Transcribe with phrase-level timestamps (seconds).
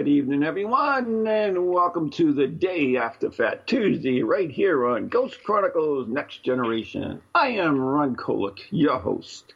[0.00, 5.44] Good evening, everyone, and welcome to the day after Fat Tuesday, right here on Ghost
[5.44, 7.20] Chronicles Next Generation.
[7.34, 9.52] I am Ron Kolek, your host.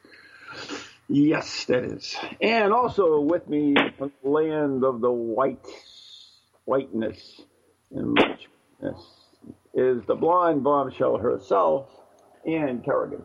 [1.08, 2.14] Yes, that is.
[2.42, 5.66] And also with me from the land of the white,
[6.66, 7.40] whiteness
[7.90, 9.02] and muchness
[9.72, 11.88] is the blonde bombshell herself,
[12.46, 13.22] Ann Kerrigan.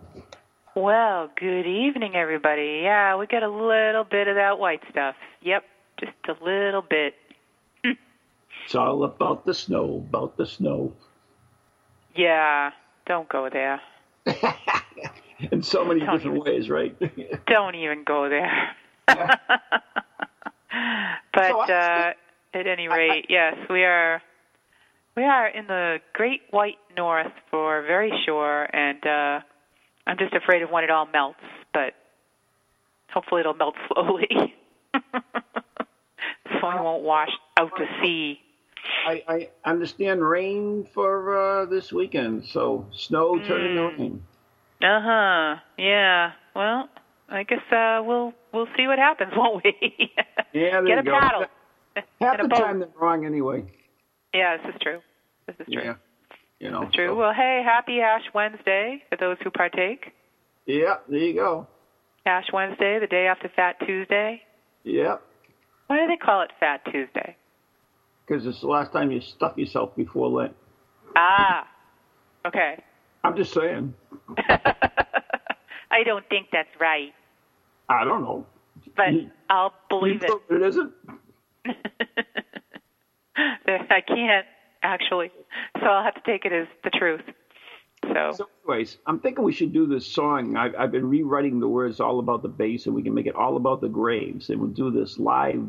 [0.73, 2.79] Well, good evening, everybody.
[2.83, 5.15] Yeah, we got a little bit of that white stuff.
[5.41, 5.65] Yep,
[5.99, 7.15] just a little bit.
[8.65, 10.93] It's all about the snow, about the snow.
[12.15, 12.71] Yeah,
[13.07, 13.81] don't go there.
[15.51, 16.95] In so many Don't different even- ways, right?
[17.47, 18.71] Don't even go there.
[19.07, 19.39] but
[21.47, 22.13] So I- uh,
[22.57, 24.21] at any rate, yes, we are.
[25.15, 29.39] We are in the Great White North for very sure, and uh,
[30.07, 31.39] I'm just afraid of when it all melts.
[31.73, 31.93] But
[33.11, 34.55] hopefully, it'll melt slowly,
[36.61, 38.39] we won't wash out to sea.
[39.07, 44.23] I, I understand rain for uh, this weekend, so snow turning to rain.
[44.81, 45.55] Uh huh.
[45.77, 46.31] Yeah.
[46.55, 46.89] Well,
[47.29, 49.73] I guess uh, we'll we'll see what happens, won't we?
[50.53, 51.19] Yeah, there Get you a go.
[51.19, 51.45] paddle.
[52.21, 53.65] Half the time they're wrong anyway.
[54.33, 54.99] Yeah, this is true.
[55.47, 55.83] This is true.
[55.83, 55.93] Yeah,
[56.59, 56.89] you know.
[56.93, 57.07] True.
[57.09, 60.13] so- Well, hey, happy Ash Wednesday for those who partake.
[60.65, 61.67] yeah, there you go.
[62.25, 64.41] Ash Wednesday, the day after Fat Tuesday.
[64.83, 65.17] Yeah,
[65.89, 67.35] Why do they call it Fat Tuesday?
[68.27, 70.55] because it's the last time you stuff yourself before Lent.
[71.15, 71.67] Ah.
[72.45, 72.75] Okay.
[73.23, 73.95] I'm just saying.
[74.37, 77.11] I don't think that's right,
[77.89, 78.45] I don't know.
[78.95, 80.31] but You- I'll believe it.
[80.51, 80.93] It isn't.
[83.35, 84.45] I can't
[84.83, 85.31] actually,
[85.79, 87.21] so I'll have to take it as the truth.
[88.03, 90.55] So, So, anyways, I'm thinking we should do this song.
[90.55, 93.35] I've, I've been rewriting the words all about the bass, and we can make it
[93.35, 95.67] all about the graves, and we'll do this live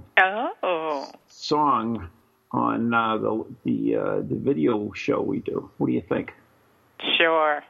[0.63, 2.09] oh, song
[2.53, 5.71] on uh, the the uh, the video show we do.
[5.79, 6.33] What do you think?
[7.19, 7.63] sure,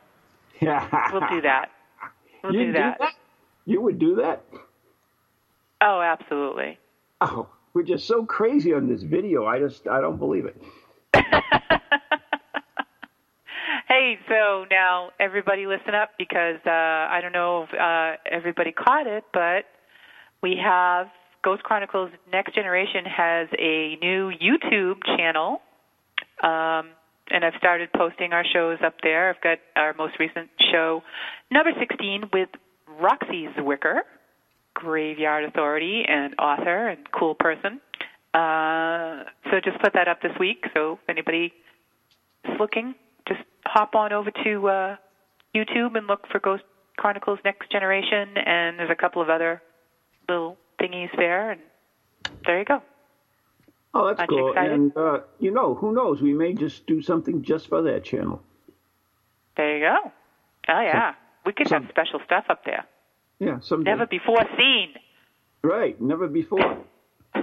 [0.60, 1.70] Yeah, we'll do that.
[2.42, 2.98] We'll you do that.
[3.66, 4.42] You would do that?
[5.80, 6.78] Oh, absolutely.
[7.20, 9.46] Oh, we're just so crazy on this video.
[9.46, 10.60] I just I don't believe it.
[14.00, 19.06] Hey, so now everybody listen up because uh, I don't know if uh, everybody caught
[19.06, 19.66] it, but
[20.42, 21.08] we have
[21.44, 25.60] Ghost Chronicles Next Generation has a new YouTube channel.
[26.42, 26.96] Um,
[27.30, 29.28] and I've started posting our shows up there.
[29.28, 31.02] I've got our most recent show,
[31.50, 32.48] number 16, with
[32.98, 33.98] Roxie Zwicker,
[34.72, 37.82] Graveyard Authority and author and cool person.
[38.32, 40.64] Uh, so just put that up this week.
[40.72, 41.52] So if anybody
[42.46, 42.94] is looking,
[43.28, 44.96] just hop on over to uh,
[45.54, 46.64] YouTube and look for Ghost
[46.96, 49.62] Chronicles Next Generation, and there's a couple of other
[50.28, 51.60] little thingies there, and
[52.44, 52.82] there you go.
[53.92, 54.50] Oh, that's Aren't you cool.
[54.50, 54.72] excited?
[54.72, 56.22] And uh, you know, who knows?
[56.22, 58.42] We may just do something just for that channel.
[59.56, 60.12] There you go.
[60.68, 61.14] Oh yeah,
[61.44, 62.84] we could have special stuff up there.
[63.38, 63.90] Yeah, someday.
[63.90, 64.94] Never before seen.
[65.62, 66.78] Right, never before.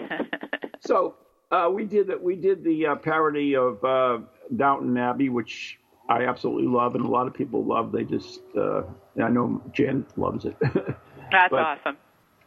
[0.82, 1.16] So
[1.52, 2.22] uh, we did that.
[2.22, 4.20] We did the uh, parody of uh,
[4.56, 5.78] Downton Abbey, which
[6.10, 7.92] I absolutely love, and a lot of people love.
[7.92, 8.84] They just, uh,
[9.22, 10.56] I know Jen loves it.
[11.32, 11.98] That's awesome.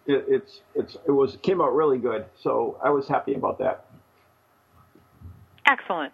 [0.07, 2.25] it, it's it's it was came out really good.
[2.39, 3.85] So I was happy about that.
[5.67, 6.13] Excellent.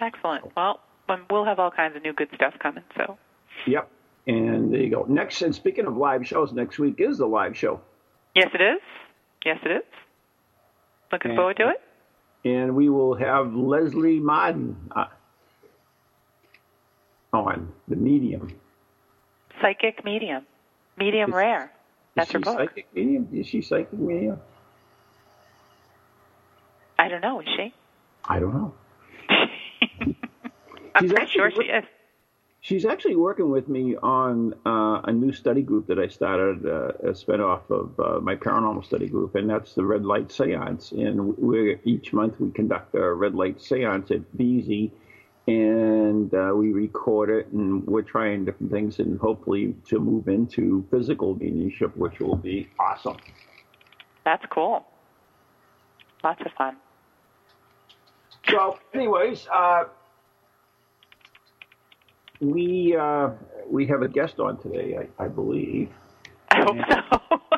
[0.00, 0.44] Excellent.
[0.56, 2.84] Well, um, we'll have all kinds of new good stuff coming.
[2.96, 3.18] So
[3.66, 3.90] Yep.
[4.26, 5.06] And there you go.
[5.08, 7.80] Next, and speaking of live shows, next week is the live show,
[8.34, 8.80] yes, it is.
[9.44, 9.82] Yes, it is.
[11.10, 11.80] Looking And- forward to it.
[12.44, 15.06] and we will have Leslie Martin uh,
[17.32, 18.48] on the medium.
[19.60, 20.46] Psychic medium,
[20.96, 21.72] medium Is- rare.
[22.14, 22.58] That's her book.
[22.58, 23.28] Psychic medium?
[23.32, 24.40] Is she psychic medium?
[26.98, 27.40] I don't know.
[27.40, 27.72] Is she?
[28.24, 28.74] I don't know.
[29.30, 31.84] I'm She's pretty actually sure she is.
[32.60, 36.88] She's actually working with me on uh, a new study group that I started, uh,
[37.08, 40.90] a spinoff of uh, my paranormal study group, and that's the Red Light Seance.
[40.90, 44.90] And we each month we conduct a Red Light Seance at BZ,
[45.48, 50.86] and uh, we record it, and we're trying different things, and hopefully to move into
[50.90, 53.16] physical mediumship, which will be awesome.
[54.26, 54.84] That's cool.
[56.22, 56.76] Lots of fun.
[58.50, 59.84] So, anyways, uh,
[62.40, 63.30] we uh,
[63.70, 65.88] we have a guest on today, I, I believe.
[66.50, 67.40] I hope so.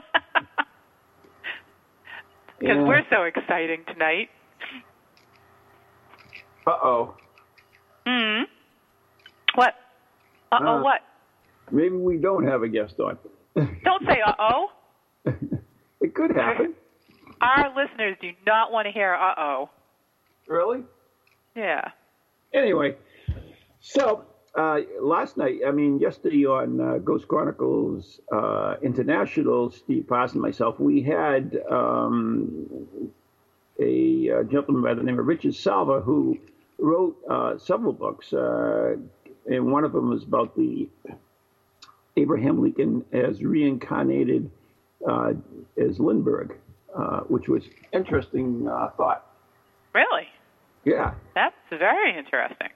[2.60, 4.28] Because we're so exciting tonight.
[6.66, 7.14] Uh oh.
[8.06, 8.42] Hmm.
[9.54, 9.74] What?
[10.52, 10.82] Uh oh, Uh.
[10.82, 11.00] what?
[11.70, 13.16] Maybe we don't have a guest on.
[13.84, 14.66] Don't say uh oh.
[16.00, 16.74] it could happen.
[17.40, 19.70] Our listeners do not want to hear uh oh.
[20.48, 20.82] Really?
[21.54, 21.90] Yeah.
[22.52, 22.96] Anyway,
[23.80, 24.24] so
[24.56, 30.42] uh, last night, I mean, yesterday on uh, Ghost Chronicles uh, International, Steve Pass and
[30.42, 32.66] myself, we had um,
[33.80, 36.38] a, uh gentleman by the name of Richard Salva who
[36.80, 38.96] wrote uh, several books, uh,
[39.46, 40.88] and one of them was about the
[42.16, 44.50] Abraham Lincoln as reincarnated
[45.08, 45.32] uh,
[45.80, 46.56] as Lindbergh,
[46.94, 49.26] uh, which was interesting uh, thought.
[49.94, 50.28] Really?
[50.84, 51.14] Yeah.
[51.34, 52.68] That's very interesting.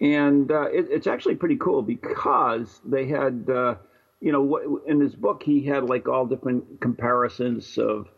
[0.00, 3.74] and uh, it, it's actually pretty cool because they had, uh,
[4.20, 8.08] you know, in his book he had like all different comparisons of,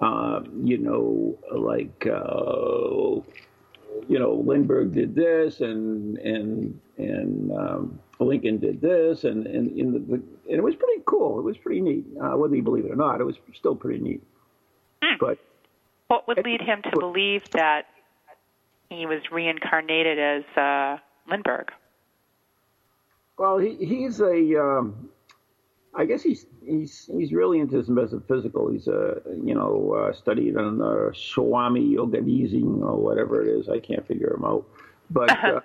[0.00, 3.20] uh, you know, like, uh,
[4.08, 9.94] you know, Lindbergh did this and and and um, Lincoln did this, and and, and,
[9.94, 11.38] the, the, and it was pretty cool.
[11.38, 13.20] It was pretty neat, uh, whether you believe it or not.
[13.20, 14.22] It was still pretty neat.
[15.18, 15.38] But
[16.08, 17.86] What would lead him to believe that
[18.88, 21.72] he was reincarnated as uh, Lindbergh?
[23.38, 25.08] Well, he, he's a, um,
[25.94, 28.70] I guess he's he's he's really into his metaphysical.
[28.70, 33.68] He's a you know uh, studied on uh, Swami Yoganizing or whatever it is.
[33.68, 34.66] I can't figure him out,
[35.10, 35.60] but uh,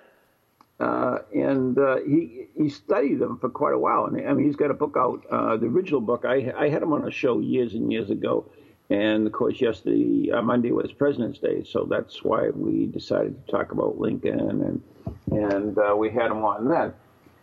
[0.80, 4.04] uh, and uh, he he studied them for quite a while.
[4.04, 5.24] And I mean, he's got a book out.
[5.30, 8.44] Uh, the original book I I had him on a show years and years ago.
[8.90, 13.52] And of course, yesterday, uh, Monday was President's Day, so that's why we decided to
[13.52, 14.82] talk about Lincoln, and
[15.30, 16.94] and uh, we had him on then.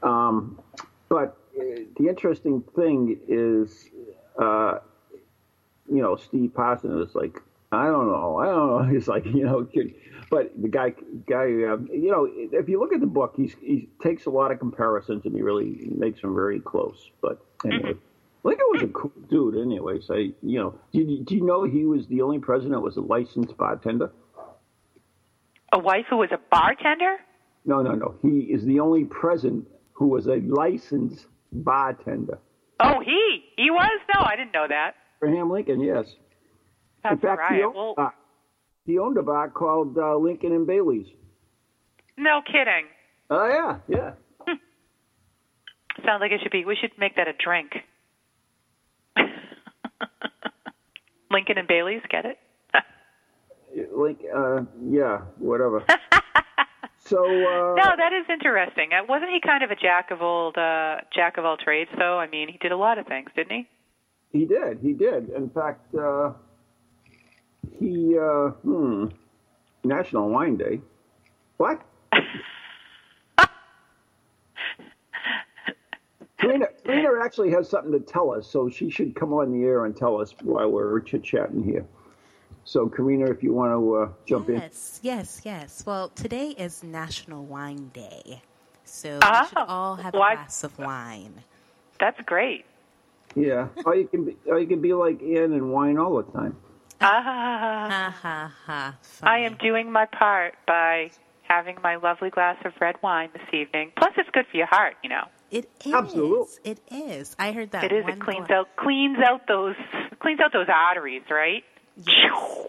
[0.02, 0.60] Um,
[1.08, 3.90] but uh, the interesting thing is,
[4.42, 4.80] uh,
[5.92, 7.42] you know, Steve Parson is like,
[7.72, 8.94] I don't know, I don't know.
[8.94, 9.96] He's like, you know, kid-
[10.30, 10.94] but the guy,
[11.28, 14.52] guy, um, you know, if you look at the book, he's, he takes a lot
[14.52, 17.12] of comparisons and he really makes them very close.
[17.22, 17.94] But anyway,
[18.44, 19.58] Lincoln was a cool dude.
[19.58, 22.80] Anyway, so you know, do you, do you know he was the only president that
[22.80, 24.12] was a licensed bartender?
[25.72, 27.18] A wife who was a bartender?
[27.66, 28.16] No, no, no.
[28.24, 31.28] He is the only president who was a licensed
[31.64, 32.38] bartender.
[32.80, 34.00] Oh, he he was?
[34.14, 34.96] No, I didn't know that.
[35.24, 36.06] Abraham Lincoln, yes.
[37.04, 37.54] That's In fact, right.
[37.58, 38.10] he, owned, Well, uh,
[38.86, 41.08] he owned a bar called uh, Lincoln and Bailey's.
[42.18, 42.86] no kidding.
[43.30, 44.12] Oh yeah, yeah.
[46.06, 46.66] Sounds like it should be.
[46.66, 47.72] We should make that a drink.
[51.32, 52.38] Lincoln and Bailey's, get it?
[53.94, 55.84] Like, uh, yeah, whatever.
[57.06, 58.90] So, uh, No, that is interesting.
[58.94, 61.90] Uh, Wasn't he kind of a jack of old uh, jack of all trades?
[61.98, 63.68] Though I mean, he did a lot of things, didn't he?
[64.32, 65.30] he did, he did.
[65.30, 66.34] In fact, uh,
[67.80, 69.06] he, uh, hmm,
[69.84, 70.82] National Wine Day.
[71.58, 71.82] What?
[76.38, 79.86] Karina, Karina actually has something to tell us, so she should come on the air
[79.86, 81.86] and tell us while we're chit chatting here.
[82.66, 84.56] So, Karina, if you want to uh, jump in.
[84.56, 85.84] Yes, yes, yes.
[85.86, 88.42] Well, today is National Wine Day.
[88.86, 91.44] So Oh, we should all have why- a glass of wine.
[92.00, 92.66] That's great.
[93.36, 96.32] Yeah, or you can be, or you can be like Ann and wine all the
[96.32, 96.56] time.
[97.02, 97.22] Ah,
[97.92, 98.96] Ha ha ha.
[99.24, 101.12] I am doing my part by
[101.44, 103.92] having my lovely glass of red wine this evening.
[103.98, 105.26] Plus, it's good for your heart, you know.
[105.52, 105.94] It is.
[105.94, 106.48] Absolute.
[106.64, 107.36] It is.
[107.38, 107.84] I heard that.
[107.84, 108.04] It is.
[108.06, 109.76] one It cleans gla- out cleans out those
[110.20, 111.64] cleans out those arteries, right?
[111.98, 112.68] Yes.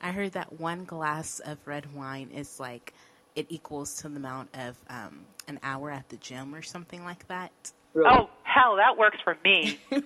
[0.00, 2.94] I heard that one glass of red wine is like
[3.34, 7.26] it equals to the amount of um, an hour at the gym or something like
[7.28, 7.52] that.
[7.94, 8.10] Really.
[8.12, 9.78] Oh hell, that works for me.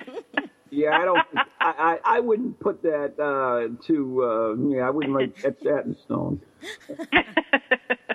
[0.72, 1.18] Yeah, I don't.
[1.34, 4.24] I, I, I wouldn't put that uh, to.
[4.24, 6.40] Uh, yeah, I wouldn't like etch that in stone.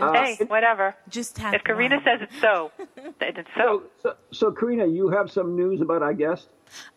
[0.00, 0.94] Uh, hey, whatever.
[1.08, 2.04] Just have If Karina one.
[2.04, 3.62] says it's so, then it's so.
[3.62, 6.48] So, so, so, Karina, you have some news about our guest.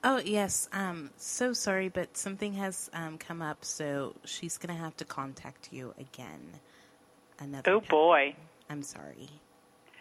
[0.03, 0.67] Oh yes.
[0.73, 1.11] Um.
[1.17, 5.93] So sorry, but something has um come up, so she's gonna have to contact you
[5.97, 6.59] again.
[7.39, 7.71] Another.
[7.71, 7.89] Oh time.
[7.89, 8.35] boy.
[8.69, 9.29] I'm sorry.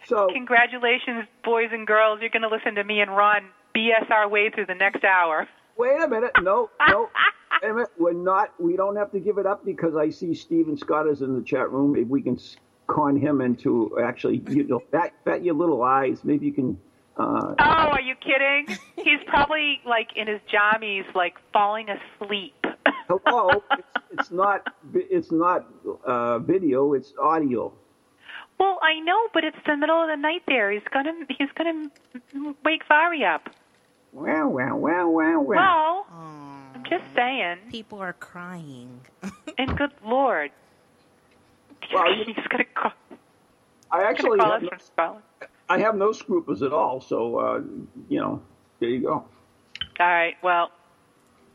[0.05, 2.19] So, Congratulations, boys and girls.
[2.21, 3.43] You're going to listen to me and Ron
[3.75, 5.47] BS our way through the next hour.
[5.77, 6.31] wait a minute.
[6.41, 7.09] No, no.
[7.61, 7.89] Wait a minute.
[7.97, 8.49] We're not.
[8.57, 11.43] We don't have to give it up because I see Steven Scott is in the
[11.43, 11.95] chat room.
[11.95, 12.55] If we can s-
[12.91, 16.19] con him into actually, you know, bat, bat your little eyes.
[16.23, 16.77] Maybe you can.
[17.17, 18.77] Uh, Oh, are you kidding?
[18.95, 22.53] He's probably like in his jammies, like falling asleep.
[23.07, 24.73] Hello, it's, it's not.
[24.93, 25.65] It's not
[26.05, 26.93] uh, video.
[26.93, 27.73] It's audio.
[28.59, 30.71] Well, I know, but it's the middle of the night there.
[30.71, 31.89] He's gonna he's gonna
[32.63, 33.49] wake Vari up.
[34.13, 35.45] Wow, wow, wow, wow, wow.
[35.47, 36.71] Well, Aw.
[36.75, 37.57] I'm just saying.
[37.69, 38.99] People are crying.
[39.57, 40.49] And good lord,
[41.93, 42.91] Well, you- he's gonna call,
[43.91, 45.23] I actually call have us no, from Scotland.
[45.69, 47.01] I have no scruples at all.
[47.01, 47.61] So uh,
[48.09, 48.41] you know,
[48.79, 49.11] there you go.
[49.11, 49.27] All
[49.99, 50.35] right.
[50.43, 50.71] Well,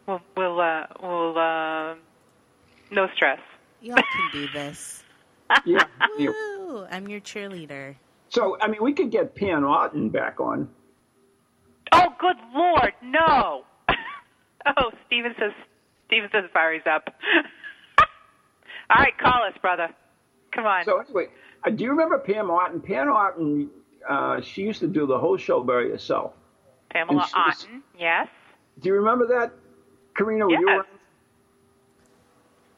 [0.07, 1.95] we'll we'll uh, we'll uh,
[2.91, 3.41] no stress.
[3.81, 5.05] Y'all can do this.
[5.65, 5.85] Yeah.
[6.19, 6.29] yeah.
[6.29, 6.87] Woo!
[6.91, 7.97] I'm your cheerleader.
[8.29, 10.69] So I mean, we could get Pam Otten back on.
[11.93, 13.65] Oh, good lord, no!
[14.67, 15.53] oh, Steven says
[16.07, 17.09] Steven says Vari's up.
[18.91, 19.89] All right, call us, brother.
[20.57, 20.85] Come on.
[20.87, 21.29] So anyway,
[21.65, 22.81] uh, do you remember Pam Otten?
[22.81, 23.71] Pam Otten,
[24.09, 26.33] uh, she used to do the whole show by herself.
[26.91, 28.29] Pamela and Otten, yes.
[28.81, 29.53] Do you remember that,
[30.17, 30.47] Karina?
[30.47, 30.77] Were you Yes.
[30.79, 30.87] around?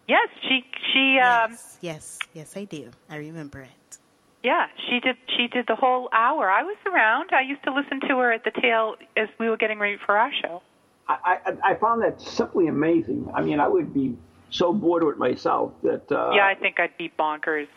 [0.08, 2.90] Yes, she she um yes, yes, yes, I do.
[3.10, 3.98] I remember it.
[4.42, 6.50] yeah, she did she did the whole hour.
[6.50, 7.30] I was around.
[7.32, 10.16] I used to listen to her at the tail as we were getting ready for
[10.16, 10.62] our show.
[11.08, 13.30] I, I, I found that simply amazing.
[13.34, 14.16] I mean, I would be
[14.50, 16.10] so bored with myself that.
[16.10, 17.68] Uh, yeah, I think I'd be bonkers.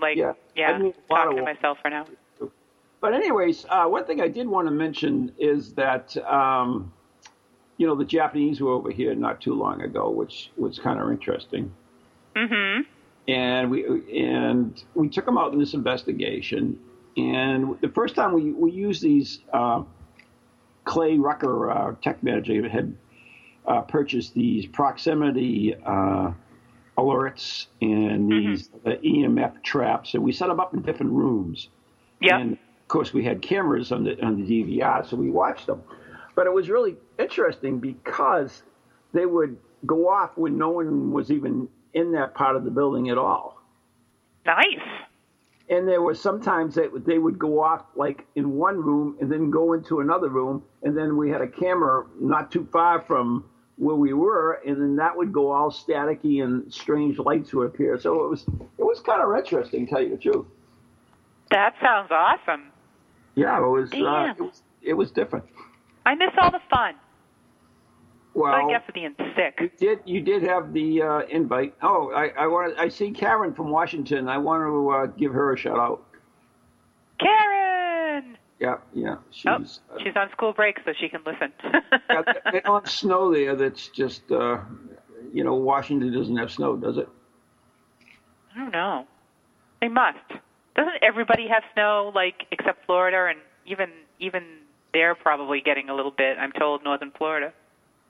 [0.00, 2.06] Like Yeah, yeah, talking to myself for now.
[3.00, 6.92] But anyways, uh, one thing I did want to mention is that um,
[7.76, 11.10] you know the Japanese were over here not too long ago, which was kind of
[11.10, 11.72] interesting.
[12.36, 12.82] Mm-hmm.
[13.28, 16.78] And we and we took them out in this investigation.
[17.16, 19.82] And the first time we we used these, uh,
[20.84, 22.94] Clay Rucker, uh, tech manager, had
[23.66, 26.32] uh, purchased these proximity uh,
[26.98, 31.68] alerts and these uh, EMF traps, and we set them up in different rooms.
[32.20, 32.38] Yeah.
[32.38, 35.82] And of course, we had cameras on the on the DVR, so we watched them.
[36.34, 38.62] But it was really interesting because
[39.12, 43.10] they would go off when no one was even in that part of the building
[43.10, 43.60] at all.
[44.46, 44.64] Nice.
[45.68, 49.50] And there was sometimes that they would go off like in one room and then
[49.50, 53.44] go into another room, and then we had a camera not too far from
[53.82, 57.98] where we were, and then that would go all staticky and strange lights would appear.
[57.98, 58.42] So it was
[58.78, 60.46] it was kind of interesting, to tell you the truth.
[61.50, 62.66] That sounds awesome.
[63.34, 65.46] Yeah, it was uh, it was it was different.
[66.06, 66.94] I miss all the fun.
[68.34, 69.76] Well, I guess for being You sick.
[69.78, 71.74] did you did have the uh, invite?
[71.82, 74.28] Oh, I I want I see Karen from Washington.
[74.28, 76.04] I want to uh, give her a shout out.
[77.18, 77.61] Karen.
[78.62, 79.54] Yeah, yeah, she's Oh,
[79.94, 81.52] uh, she's on school break, so she can listen.
[82.08, 83.56] got that on snow there.
[83.56, 84.58] That's just uh,
[85.32, 87.08] you know Washington doesn't have snow, does it?
[88.54, 89.06] I don't know.
[89.80, 90.18] They must.
[90.76, 93.90] Doesn't everybody have snow, like except Florida, and even
[94.20, 94.44] even
[94.92, 96.38] they're probably getting a little bit.
[96.38, 97.52] I'm told northern Florida.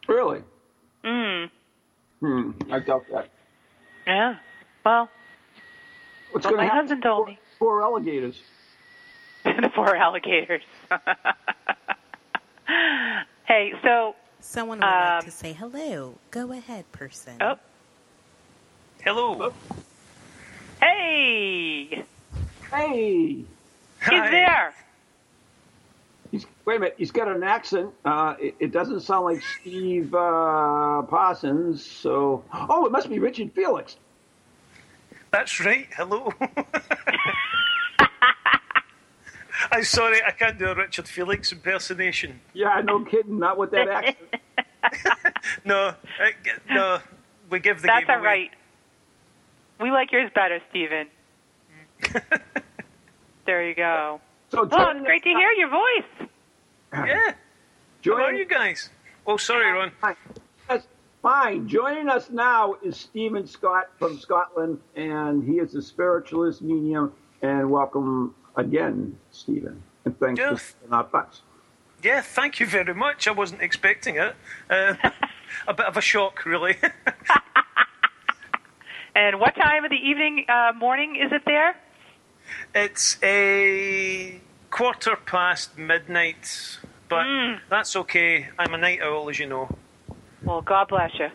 [0.06, 0.42] Really?
[1.02, 1.49] Mm.
[2.21, 2.50] Hmm.
[2.71, 3.30] I doubt that.
[4.06, 4.35] Yeah.
[4.85, 5.09] Well,
[6.32, 6.78] What's Well, going to my happen?
[6.80, 7.38] husband told me.
[7.59, 8.37] Four alligators.
[9.45, 10.63] The four alligators.
[13.47, 16.19] hey, so Someone would like Um, to say hello.
[16.33, 17.37] Go ahead, person.
[17.41, 17.57] oh,
[19.05, 19.53] Hello.
[20.81, 22.05] hey,
[22.71, 23.47] Hey, he's
[24.01, 24.31] Hi.
[24.31, 24.75] there.
[26.31, 26.95] he's wait a minute.
[26.99, 27.91] He's got an accent.
[28.05, 31.85] Uh, it, it doesn't sound like Steve uh, Parsons.
[31.85, 33.97] So, oh, it must be Richard Felix.
[35.31, 35.87] That's right.
[35.97, 36.33] Hello.
[39.73, 42.40] I'm sorry, I can't do a Richard Felix impersonation.
[42.54, 43.38] Yeah, no kidding.
[43.38, 44.19] Not with that accent.
[45.64, 45.95] No,
[46.71, 46.99] no.
[47.49, 48.26] We give the That's game all away.
[48.26, 48.50] right.
[49.81, 51.07] We like yours better, Stephen.
[53.47, 54.21] there you go.
[54.50, 56.28] So, Well, it's great to us- hear your voice.
[56.92, 57.31] Yeah.
[57.31, 57.35] How
[58.02, 58.90] Joining, are you guys?
[59.26, 59.92] Oh, sorry, Ron.
[60.00, 60.16] Fine.
[60.69, 60.87] Yes,
[61.23, 61.69] fine.
[61.69, 67.12] Joining us now is Stephen Scott from Scotland, and he is a spiritualist medium.
[67.42, 69.82] And welcome again, Stephen.
[70.04, 70.50] And thanks Yeah.
[70.54, 71.42] for sitting our butts.
[72.02, 73.28] Yeah, thank you very much.
[73.28, 74.35] I wasn't expecting it.
[74.68, 74.94] Uh,
[75.68, 76.76] a bit of a shock, really.
[79.14, 81.76] And what time of the evening, uh, morning is it there?
[82.75, 84.40] it's a
[84.71, 86.78] quarter past midnight,
[87.11, 87.61] but Mm.
[87.68, 88.49] that's okay.
[88.59, 89.68] I'm a night owl, as you know.
[90.42, 91.30] Well, God bless you.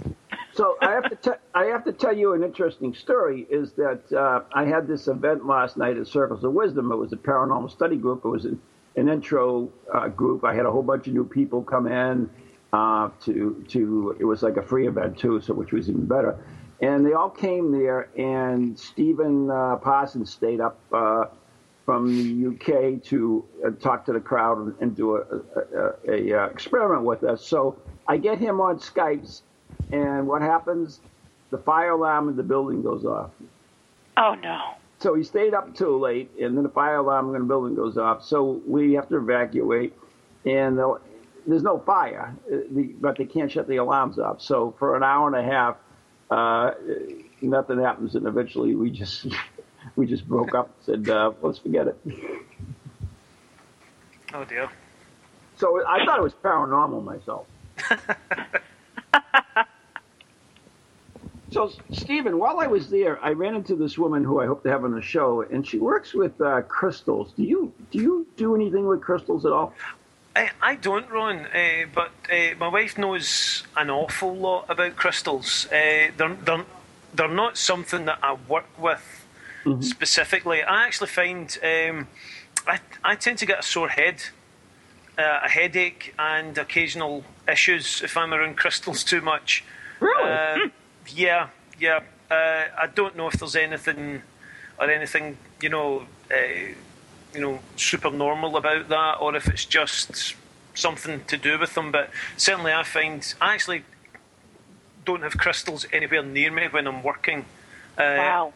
[0.58, 3.46] So I have to te- I have to tell you an interesting story.
[3.48, 6.92] Is that uh, I had this event last night at Circles of Wisdom.
[6.92, 8.26] It was a paranormal study group.
[8.26, 8.60] It was an,
[8.96, 10.44] an intro uh, group.
[10.44, 12.28] I had a whole bunch of new people come in
[12.74, 14.18] uh, to to.
[14.20, 16.44] It was like a free event too, so which was even better.
[16.82, 21.26] And they all came there, and Stephen uh, Parsons stayed up uh,
[21.86, 26.46] from the UK to uh, talk to the crowd and, do a, a, a, a
[26.48, 27.46] experiment with us.
[27.46, 29.42] So I get him on Skype
[29.92, 31.00] and what happens?
[31.50, 33.32] The fire alarm in the building goes off.
[34.18, 34.76] Oh no.
[35.00, 37.98] So he stayed up too late, and then the fire alarm in the building goes
[37.98, 38.26] off.
[38.26, 39.94] So we have to evacuate,
[40.46, 40.80] and
[41.46, 42.58] there's no fire, uh,
[43.00, 44.42] but they can't shut the alarms off.
[44.42, 45.78] So for an hour and a half,
[46.32, 46.72] uh,
[47.42, 49.28] nothing happens, and eventually we just
[49.96, 51.98] we just broke up and said, uh, let's forget it.
[54.34, 54.70] Oh dear.
[55.58, 57.48] So I thought it was paranormal myself.
[61.52, 64.70] so, Stephen, while I was there, I ran into this woman who I hope to
[64.70, 67.32] have on the show, and she works with uh, crystals.
[67.38, 69.74] Do you do you do anything with crystals at all?
[70.36, 75.66] I, I don't, Ron, uh, but uh, my wife knows an awful lot about crystals.
[75.66, 76.66] Uh, they're, they're,
[77.16, 79.26] they're not something that I work with
[79.80, 80.62] specifically.
[80.62, 82.08] I actually find um,
[82.68, 84.22] I, I tend to get a sore head,
[85.18, 89.64] uh, a headache, and occasional issues if I'm around crystals too much.
[90.00, 90.72] Really?
[91.16, 91.50] Yeah,
[91.80, 92.02] yeah.
[92.30, 94.22] Uh, I don't know if there's anything
[94.80, 96.36] or anything, you know, uh,
[97.34, 100.36] you know, super normal about that, or if it's just
[100.76, 101.92] something to do with them.
[101.92, 103.84] But certainly, I find I actually
[105.06, 107.46] don't have crystals anywhere near me when I'm working.
[107.98, 108.54] Uh, Wow.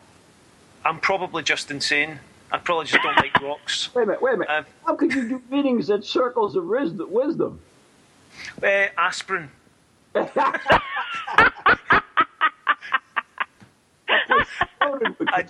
[0.84, 2.20] I'm probably just insane.
[2.52, 3.90] I probably just don't like rocks.
[3.96, 4.50] wait a minute, wait a minute.
[4.50, 7.60] Uh, How could you do meetings at circles of wisdom?
[8.62, 9.52] Uh, aspirin.
[14.82, 15.46] I,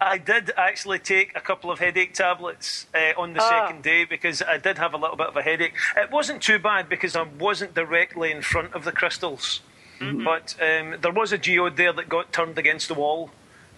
[0.00, 3.48] I did actually take a couple of headache tablets uh, on the Ah.
[3.66, 5.74] second day because I did have a little bit of a headache.
[5.96, 9.60] It wasn't too bad because I wasn't directly in front of the crystals,
[10.00, 13.30] but um, there was a geode there that got turned against the wall.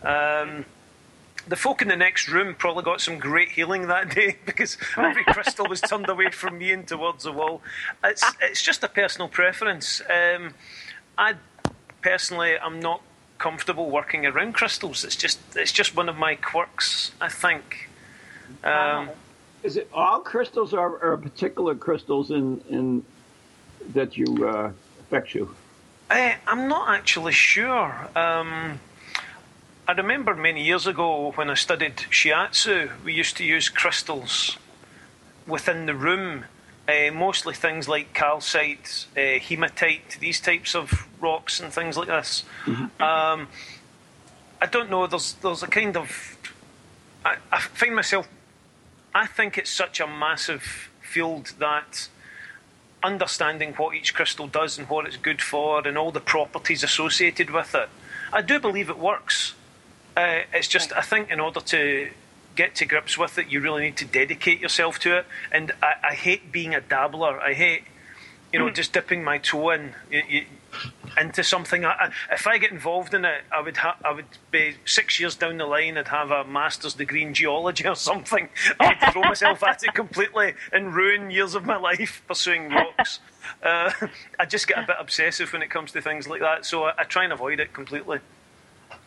[0.02, 0.64] Um,
[1.48, 5.22] the folk in the next room probably got some great healing that day because every
[5.24, 7.62] crystal was turned away from me and towards the wall.
[8.02, 10.02] It's it's just a personal preference.
[10.10, 10.54] Um,
[11.16, 11.34] I
[12.02, 13.00] personally am not
[13.38, 15.04] comfortable working around crystals.
[15.04, 17.88] It's just it's just one of my quirks, I think.
[18.64, 19.10] Um,
[19.62, 23.04] Is it all crystals or, or particular crystals in, in
[23.92, 24.70] that you uh,
[25.00, 25.54] affect you?
[26.10, 28.08] I, I'm not actually sure.
[28.14, 28.80] Um,
[29.88, 34.56] I remember many years ago when I studied shiatsu, we used to use crystals
[35.46, 36.44] within the room,
[36.88, 42.44] uh, mostly things like calcite, uh, hematite, these types of rocks and things like this.
[43.00, 43.48] Um,
[44.60, 45.06] I don't know.
[45.06, 46.36] There's there's a kind of
[47.24, 48.28] I, I find myself.
[49.14, 52.08] I think it's such a massive field that
[53.02, 57.50] understanding what each crystal does and what it's good for and all the properties associated
[57.50, 57.88] with it.
[58.32, 59.54] I do believe it works.
[60.16, 62.10] Uh, it's just, I think, in order to
[62.56, 65.26] get to grips with it, you really need to dedicate yourself to it.
[65.52, 67.38] And I, I hate being a dabbler.
[67.40, 67.84] I hate,
[68.52, 70.44] you know, just dipping my toe in you, you,
[71.18, 71.84] into something.
[71.84, 75.20] I, I, if I get involved in it, I would ha- I would be six
[75.20, 75.96] years down the line.
[75.96, 78.48] I'd have a master's degree in geology or something.
[78.80, 83.20] I would throw myself at it completely and ruin years of my life pursuing rocks.
[83.62, 83.92] Uh,
[84.40, 86.94] I just get a bit obsessive when it comes to things like that, so I,
[86.98, 88.18] I try and avoid it completely.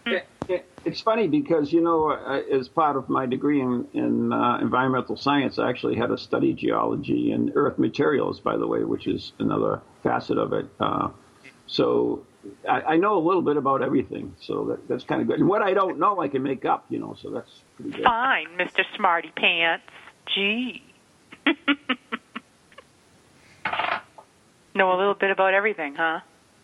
[0.06, 4.60] It, it, it's funny because you know, as part of my degree in, in uh,
[4.60, 9.08] environmental science, I actually had to study geology and earth materials, by the way, which
[9.08, 10.68] is another facet of it.
[10.80, 11.10] Uh,
[11.68, 12.26] so
[12.68, 15.40] I, I know a little bit about everything, so that, that's kind of good.
[15.40, 18.04] And what I don't know, I can make up, you know, so that's pretty good.
[18.04, 18.84] Fine, Mr.
[18.96, 19.86] Smarty Pants.
[20.34, 20.84] Gee.
[24.80, 26.22] know a little bit about everything, huh?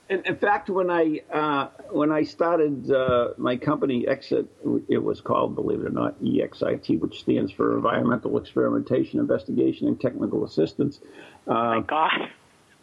[0.07, 4.45] In, in fact, when I uh, when I started uh, my company Exit,
[4.87, 9.99] it was called, believe it or not, EXIT, which stands for Environmental Experimentation, Investigation, and
[9.99, 10.99] Technical Assistance.
[11.47, 12.29] My Uh, God.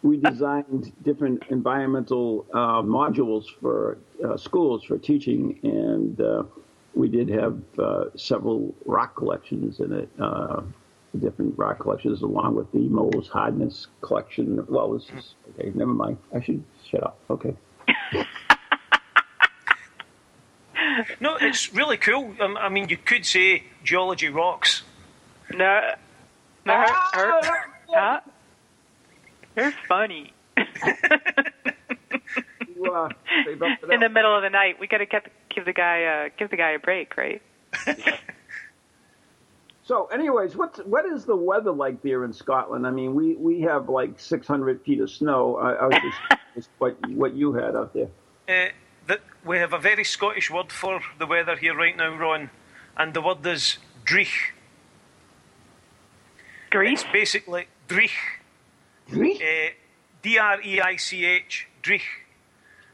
[0.01, 6.43] we designed different environmental uh, modules for uh, schools for teaching, and uh,
[6.93, 10.09] we did have uh, several rock collections in it.
[11.13, 14.65] Uh, different rock collections, along with the Mohs Hardness collection.
[14.67, 15.71] Well, this is okay.
[15.75, 16.17] Never mind.
[16.35, 17.19] I should shut up.
[17.29, 17.55] Okay.
[21.19, 22.35] No, it's really cool.
[22.39, 24.83] Um, I mean, you could say geology rocks.
[25.53, 25.91] No.
[26.65, 26.73] No.
[26.87, 27.09] Ah!
[27.13, 28.19] her- huh?
[29.55, 30.33] You're funny.
[32.75, 33.09] You, uh,
[33.45, 35.73] save up for In the middle of the night, we got to get give the
[35.73, 37.41] guy uh, give the guy a break, right?
[39.85, 42.87] So, anyways, what's what is the weather like there in Scotland?
[42.87, 45.57] I mean, we, we have like 600 feet of snow.
[45.57, 48.07] I, I was just just what what you had out there.
[48.47, 48.71] Uh,
[49.07, 52.49] that we have a very Scottish word for the weather here right now, Ron,
[52.95, 54.51] and the word is dreich.
[56.71, 57.03] Greece.
[57.03, 58.11] It's basically dreich,
[59.09, 59.35] Really?
[59.35, 59.71] uh,
[60.21, 62.01] D R E I C H, dreich.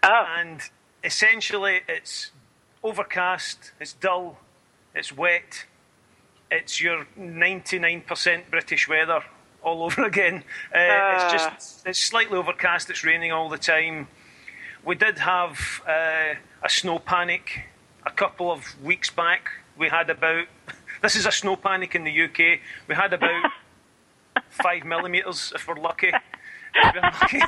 [0.01, 0.25] Oh.
[0.37, 0.61] And
[1.03, 2.31] essentially, it's
[2.83, 4.39] overcast, it's dull,
[4.95, 5.65] it's wet,
[6.51, 9.21] it's your 99% British weather
[9.61, 10.43] all over again.
[10.73, 11.29] Uh, it's Ah.
[11.31, 12.89] just it's slightly overcast.
[12.89, 14.07] It's raining all the time.
[14.83, 17.63] We did have uh, a snow panic
[18.05, 19.49] a couple of weeks back.
[19.77, 20.45] We had about
[21.01, 22.59] this is a snow panic in the UK.
[22.87, 23.51] We had about
[24.49, 26.11] five millimeters if we're lucky.
[26.75, 27.41] If we're lucky.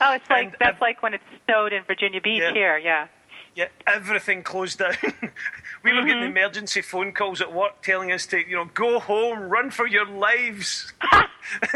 [0.00, 2.52] Oh, it's like And, that's uh, like when it snowed in Virginia Beach Yeah.
[2.52, 2.78] here.
[2.78, 3.08] Yeah.
[3.54, 4.94] yeah, everything closed down.
[5.82, 9.48] We were getting emergency phone calls at work telling us to, you know, go home,
[9.48, 10.92] run for your lives.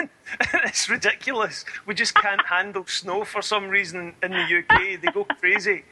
[0.52, 1.64] it's ridiculous.
[1.86, 5.00] We just can't handle snow for some reason in the UK.
[5.00, 5.84] They go crazy.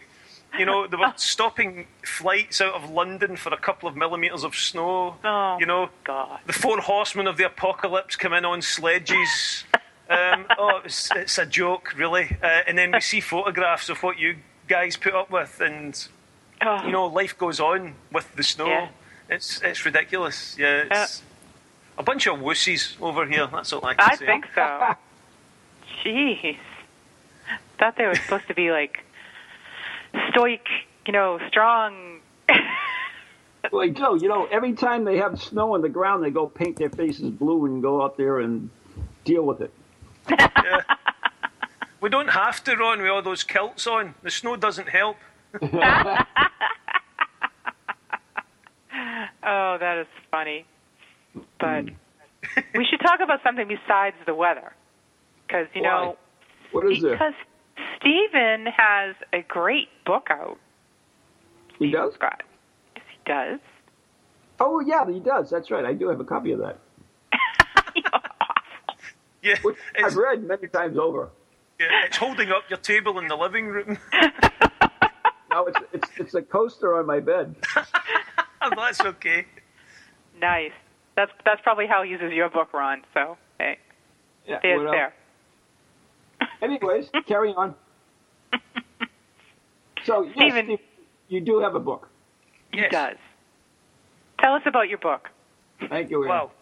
[0.59, 4.55] You know, they were stopping flights out of London for a couple of millimetres of
[4.55, 5.17] snow.
[5.25, 6.41] Oh, you know, God.
[6.47, 9.65] the four horsemen of the apocalypse come in on sledges.
[10.11, 12.37] Um, oh, it's, it's a joke, really.
[12.43, 14.37] Uh, and then we see photographs of what you
[14.69, 16.09] guys put up with, and
[16.65, 16.85] Oh.
[16.87, 18.67] you know, life goes on with the snow.
[18.67, 18.89] Yeah.
[19.29, 20.57] It's it's ridiculous.
[20.59, 21.23] Yeah, it's
[21.99, 23.47] a bunch of wussies over here.
[23.47, 24.25] That's all I can I say.
[24.25, 24.95] I think so.
[26.05, 26.57] Jeez.
[27.79, 29.05] Thought they were supposed to be like
[30.31, 30.67] stoic,
[31.07, 32.21] you know, strong.
[33.71, 36.77] Like Joe, you know, every time they have snow on the ground, they go paint
[36.77, 38.69] their faces blue and go out there and
[39.25, 39.73] deal with it.
[42.01, 44.17] We don't have to run with all those kilts on.
[44.23, 45.17] The snow doesn't help.
[49.45, 50.65] Oh, that is funny.
[51.59, 51.87] But
[52.75, 54.73] we should talk about something besides the weather.
[55.47, 56.17] Because, you know,
[56.71, 57.11] What is it?
[57.11, 57.33] because
[57.99, 60.59] Stephen has a great book out.
[61.79, 62.15] He does?
[62.15, 62.43] Scott.
[62.97, 63.61] Yes, he does.
[64.61, 65.51] Oh, yeah, he does.
[65.51, 65.85] That's right.
[65.85, 66.79] I do have a copy of that,
[69.43, 71.31] Yeah, which it's, I've read many times over.
[71.81, 73.99] yeah, it's holding up your table in the living room.
[75.53, 77.55] No, it's it's it's a coaster on my bed.
[78.77, 79.47] That's okay.
[80.41, 80.73] nice.
[81.15, 83.03] That's that's probably how he uses your book, Ron.
[83.13, 83.79] So, hey,
[84.47, 85.15] Yeah, there's there.
[86.63, 87.75] Anyways, carry on.
[90.05, 90.79] So, yes, Stephen- Steve,
[91.29, 92.09] you do have a book.
[92.73, 93.17] He does.
[94.41, 95.29] Tell us about your book.
[95.89, 96.21] Thank you.
[96.23, 96.29] Ian.
[96.29, 96.53] Well,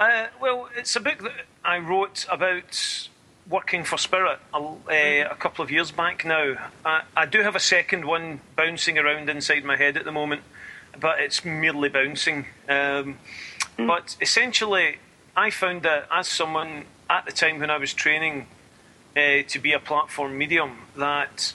[0.00, 3.08] uh, well, it's a book that I wrote about
[3.48, 6.70] working for Spirit a, uh, a couple of years back now.
[6.84, 10.42] I, I do have a second one bouncing around inside my head at the moment,
[10.98, 12.46] but it's merely bouncing.
[12.68, 13.18] Um,
[13.76, 14.98] But essentially,
[15.34, 18.46] I found that as someone at the time when I was training
[19.16, 21.54] uh, to be a platform medium, that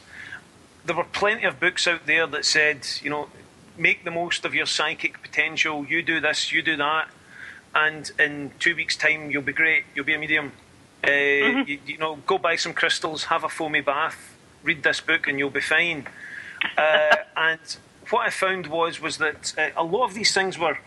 [0.85, 3.29] there were plenty of books out there that said, you know,
[3.77, 5.85] make the most of your psychic potential.
[5.85, 7.09] You do this, you do that,
[7.75, 9.83] and in two weeks' time, you'll be great.
[9.93, 10.53] You'll be a medium.
[11.07, 15.27] Uh, you, you know, go buy some crystals, have a foamy bath, read this book,
[15.27, 16.07] and you'll be fine.
[16.75, 17.77] Uh, and
[18.09, 20.79] what I found was was that uh, a lot of these things were,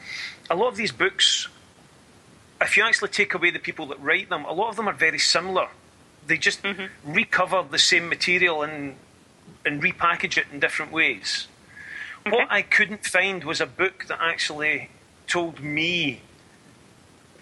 [0.50, 1.46] a lot of these books.
[2.60, 4.92] If you actually take away the people that write them, a lot of them are
[4.92, 5.68] very similar.
[6.26, 6.60] They just
[7.04, 8.96] recover the same material and
[9.64, 11.46] and repackage it in different ways.
[12.28, 14.90] What I couldn't find was a book that actually
[15.28, 16.20] told me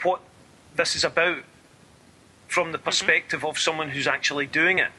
[0.03, 0.21] what
[0.77, 1.39] this is about
[2.49, 4.91] from the perspective of someone who's actually doing it.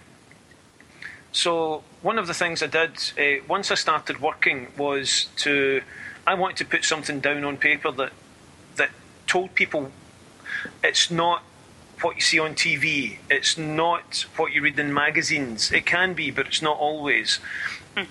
[1.31, 5.81] So one of the things I did uh, once I started working was to
[6.25, 8.13] I wanted to put something down on paper that
[8.77, 8.91] that
[9.27, 9.91] told people
[10.83, 11.43] it's not
[12.01, 13.17] what you see on TV.
[13.29, 15.71] It's not what you read in magazines.
[15.71, 17.39] It can be, but it's not always.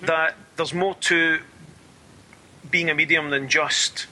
[0.03, 1.39] That there's more to
[2.69, 4.05] being a medium than just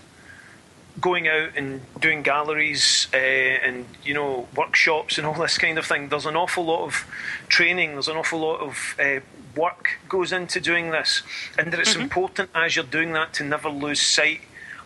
[1.00, 5.86] going out and doing galleries uh, and you know workshops and all this kind of
[5.86, 6.10] thing.
[6.10, 7.06] There's an awful lot of
[7.48, 7.94] training.
[7.94, 9.20] There's an awful lot of uh,
[9.56, 11.24] work goes into doing this,
[11.58, 14.42] and that it's important as you're doing that to never lose sight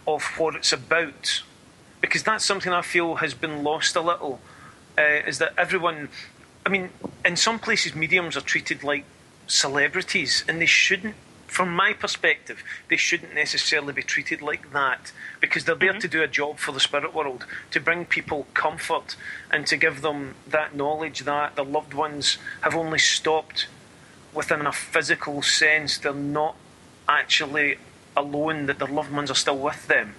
[0.08, 1.44] of what it's about,
[2.00, 4.40] because that's something I feel has been lost a little.
[4.98, 6.10] Uh, is that everyone?
[6.66, 6.90] I mean,
[7.26, 9.06] in some places, mediums are treated like
[9.48, 11.16] celebrities, and they shouldn't.
[11.52, 15.12] From my perspective, they shouldn't necessarily be treated like that
[15.42, 16.00] because they're there mm-hmm.
[16.00, 19.18] to do a job for the spirit world, to bring people comfort
[19.52, 23.68] and to give them that knowledge that their loved ones have only stopped
[24.34, 25.98] within a physical sense.
[25.98, 26.56] They're not
[27.10, 27.76] actually
[28.16, 30.16] alone, that their loved ones are still with them.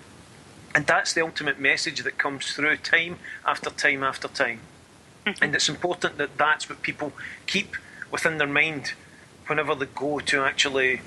[0.75, 3.16] And that's the ultimate message that comes through time
[3.47, 4.61] after time after time.
[5.25, 5.42] Mm-hmm.
[5.42, 7.14] And it's important that that's what people
[7.47, 7.75] keep
[8.11, 8.92] within their mind
[9.47, 11.01] whenever they go to actually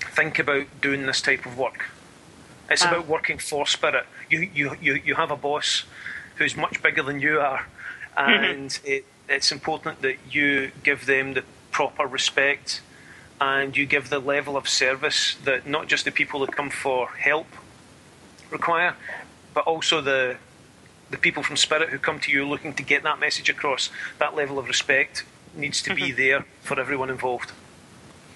[0.00, 1.90] think about doing this type of work.
[2.70, 2.88] It's Ah.
[2.90, 4.06] about working for spirit.
[4.28, 5.84] You, you, you, you have a boss
[6.36, 7.66] who's much bigger than you are,
[8.16, 12.80] and it, it's important that you give them the proper respect
[13.40, 17.08] and you give the level of service that not just the people that come for
[17.08, 17.46] help
[18.50, 18.96] require,
[19.54, 20.36] but also the
[21.10, 23.88] the people from Spirit who come to you looking to get that message across.
[24.18, 26.06] That level of respect needs to mm-hmm.
[26.06, 27.52] be there for everyone involved.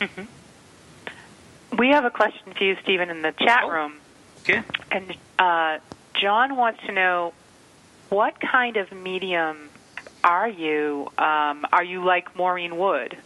[0.01, 0.25] Mm-hmm.
[1.83, 3.69] We have a question for you, Stephen, in the chat oh.
[3.69, 3.95] room.
[4.43, 4.63] Okay.
[4.93, 5.79] And uh,
[6.15, 7.33] John wants to know
[8.09, 9.69] what kind of medium
[10.23, 11.11] are you?
[11.19, 13.19] Um, are you like Maureen Wood?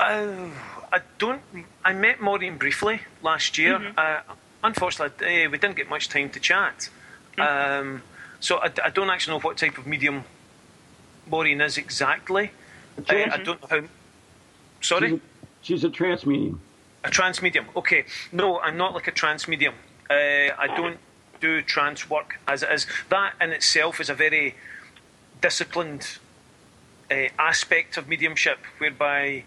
[0.00, 0.48] Uh,
[0.90, 1.42] I don't.
[1.84, 3.78] I met Maureen briefly last year.
[3.78, 3.98] Mm-hmm.
[3.98, 6.88] Uh, unfortunately, uh, we didn't get much time to chat.
[7.36, 7.42] Mm-hmm.
[7.42, 8.02] Um,
[8.40, 10.24] so I, I, don't actually know what type of medium
[11.30, 12.52] Maureen is exactly.
[12.96, 13.82] Uh, I don't know how.
[14.80, 15.20] Sorry.
[15.68, 16.62] She's a, trance medium.
[17.04, 17.66] A trance medium.
[17.76, 18.06] Okay.
[18.32, 19.74] No, I'm not like a trance medium.
[20.08, 20.96] Uh, I don't
[21.42, 22.86] do trance work as it is.
[23.10, 24.54] That in itself is a very
[25.42, 26.16] disciplined
[27.10, 29.44] uh, aspect of mediumship, whereby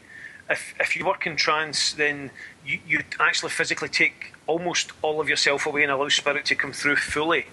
[0.48, 2.30] if, if you work in trance, then
[2.64, 6.72] you, you actually physically take almost all of yourself away and allow spirit to come
[6.72, 7.48] through fully.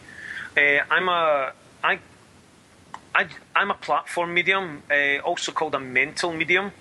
[0.59, 1.53] Uh, I'm a
[1.83, 2.01] I,
[3.15, 6.73] I I'm a platform medium, uh, also called a mental medium.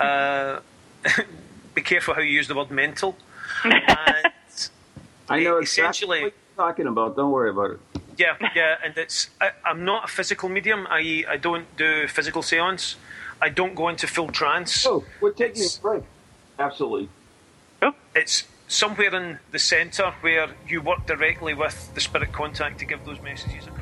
[0.00, 0.58] Uh,
[1.74, 3.16] be careful how you use the word mental.
[3.64, 7.16] I know essentially what you're talking about.
[7.16, 7.80] Don't worry about it.
[8.18, 10.86] Yeah, yeah, and it's I, am not a physical medium.
[10.90, 12.96] I I don't do physical seance.
[13.40, 14.86] I don't go into full trance.
[14.86, 16.04] Oh, we're taking a break.
[16.58, 17.08] Absolutely.
[17.80, 17.94] Oh.
[18.14, 23.04] It's somewhere in the centre where you work directly with the spirit contact to give
[23.04, 23.81] those messages across.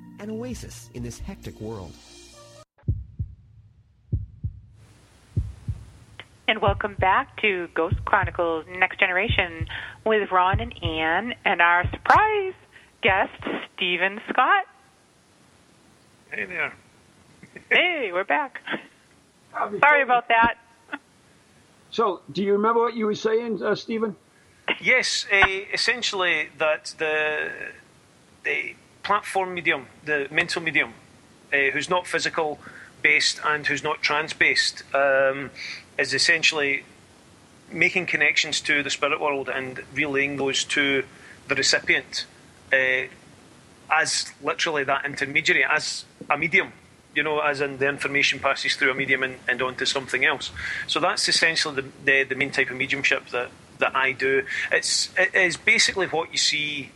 [0.21, 1.91] an oasis in this hectic world.
[6.47, 9.67] And welcome back to Ghost Chronicles Next Generation
[10.05, 12.53] with Ron and Ann and our surprise
[13.01, 13.31] guest,
[13.75, 14.65] Stephen Scott.
[16.29, 16.73] Hey there.
[17.71, 18.61] hey, we're back.
[19.79, 20.55] Sorry about that.
[21.89, 24.15] So, do you remember what you were saying, uh, Stephen?
[24.79, 27.51] Yes, uh, essentially that the
[28.43, 30.93] the platform medium, the mental medium,
[31.53, 32.59] uh, who's not physical
[33.01, 35.49] based and who's not trance based, um,
[35.97, 36.83] is essentially
[37.71, 41.03] making connections to the spirit world and relaying those to
[41.47, 42.25] the recipient
[42.73, 43.03] uh,
[43.89, 46.71] as literally that intermediary, as a medium.
[47.13, 50.49] You know, as in the information passes through a medium and, and onto something else.
[50.87, 54.45] So that's essentially the, the, the main type of mediumship that, that I do.
[54.71, 56.91] It's it is basically what you see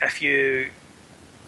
[0.00, 0.70] if you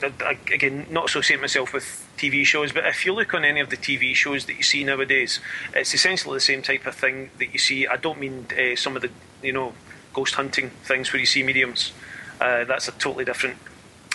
[0.02, 3.76] again, not associate myself with TV shows, but if you look on any of the
[3.76, 5.40] TV shows that you see nowadays,
[5.74, 7.86] it's essentially the same type of thing that you see.
[7.86, 9.10] I don't mean uh, some of the,
[9.42, 9.74] you know,
[10.12, 11.92] ghost hunting things where you see mediums.
[12.40, 13.56] Uh, that's a totally different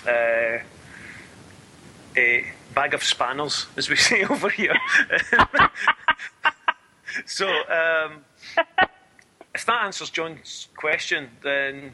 [0.07, 0.59] uh,
[2.73, 4.75] bag of spanners, as we say over here.
[7.25, 8.25] so, um,
[9.53, 11.93] if that answers John's question, then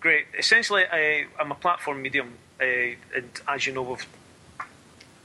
[0.00, 0.26] great.
[0.38, 2.64] Essentially, I, am a platform medium, uh,
[3.16, 4.06] and as you know, we've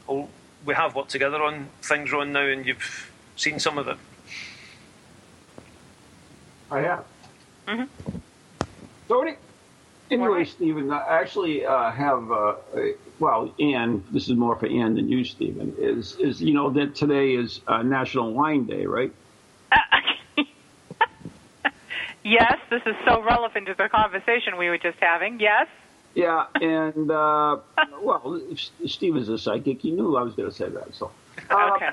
[0.08, 0.30] oh,
[0.66, 3.98] we have worked together on things, Ron, now, and you've seen some of it.
[6.72, 7.06] I have.
[7.68, 8.18] Mm-hmm.
[9.08, 9.36] Tony?
[10.10, 14.96] Anyway, Stephen, I actually uh, have, uh, a, well, Anne, this is more for Ann
[14.96, 19.12] than you, Stephen, is, is you know, that today is uh, National Wine Day, right?
[22.24, 25.40] yes, this is so relevant to the conversation we were just having.
[25.40, 25.68] Yes.
[26.14, 27.58] Yeah, and, uh,
[28.02, 28.40] well,
[28.82, 29.82] is a psychic.
[29.82, 31.12] He knew I was going to say that, so.
[31.50, 31.90] Uh, okay.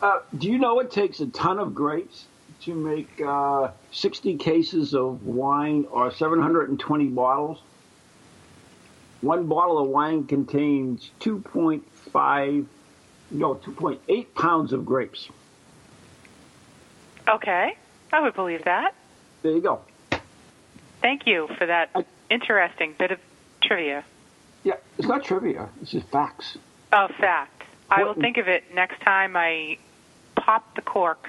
[0.00, 2.24] Uh, do you know it takes a ton of grapes
[2.62, 7.58] to make uh, 60 cases of wine or 720 bottles.
[9.20, 12.66] One bottle of wine contains 2.5,
[13.30, 15.28] no, 2.8 pounds of grapes.
[17.28, 17.76] Okay,
[18.12, 18.94] I would believe that.
[19.42, 19.80] There you go.
[21.00, 23.18] Thank you for that I, interesting bit of
[23.62, 24.04] trivia.
[24.64, 25.68] Yeah, it's not trivia.
[25.80, 26.58] It's just facts.
[26.92, 27.64] Oh, fact.
[27.90, 29.76] I will think of it next time I
[30.34, 31.28] pop the cork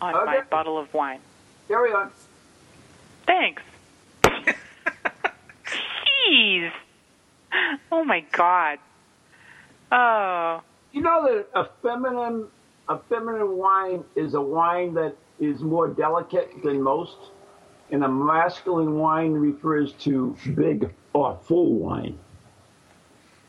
[0.00, 0.24] on okay.
[0.24, 1.20] my bottle of wine.
[1.66, 2.10] Carry on.
[3.26, 3.62] Thanks.
[6.30, 6.70] Jeez.
[7.90, 8.78] Oh my God.
[9.90, 10.62] Oh.
[10.92, 12.46] You know that a feminine
[12.88, 17.16] a feminine wine is a wine that is more delicate than most,
[17.90, 22.18] and a masculine wine refers to big or full wine.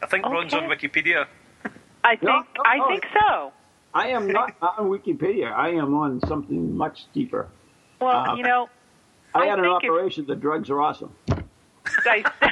[0.02, 0.34] I think okay.
[0.34, 1.28] Ron's on Wikipedia.
[2.04, 3.52] I think no, no, I think so.
[3.94, 5.52] I am not on Wikipedia.
[5.52, 7.48] I am on something much deeper.
[8.00, 8.70] Well, uh, you know,
[9.36, 10.26] I, I had an operation.
[10.26, 11.14] The drugs are awesome.
[11.28, 12.24] I,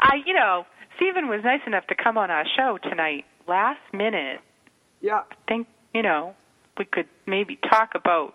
[0.00, 0.64] I, you know,
[0.96, 4.40] Stephen was nice enough to come on our show tonight, last minute.
[5.00, 5.22] Yeah.
[5.30, 6.34] I think you know
[6.78, 8.34] we could maybe talk about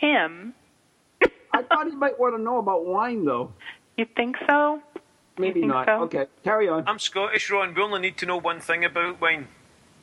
[0.00, 0.54] him.
[1.58, 3.52] I thought he might want to know about wine, though.
[3.96, 4.80] You think so?
[5.36, 5.86] Maybe not.
[5.86, 6.02] So?
[6.02, 6.84] Okay, carry on.
[6.86, 7.74] I'm Scottish, Ron.
[7.74, 9.48] We only need to know one thing about wine.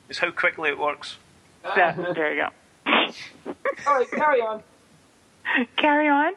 [0.10, 1.16] It's how quickly it works.
[1.64, 2.50] Yeah, there you go.
[3.88, 4.64] All right, carry on.
[5.78, 6.34] Carry on?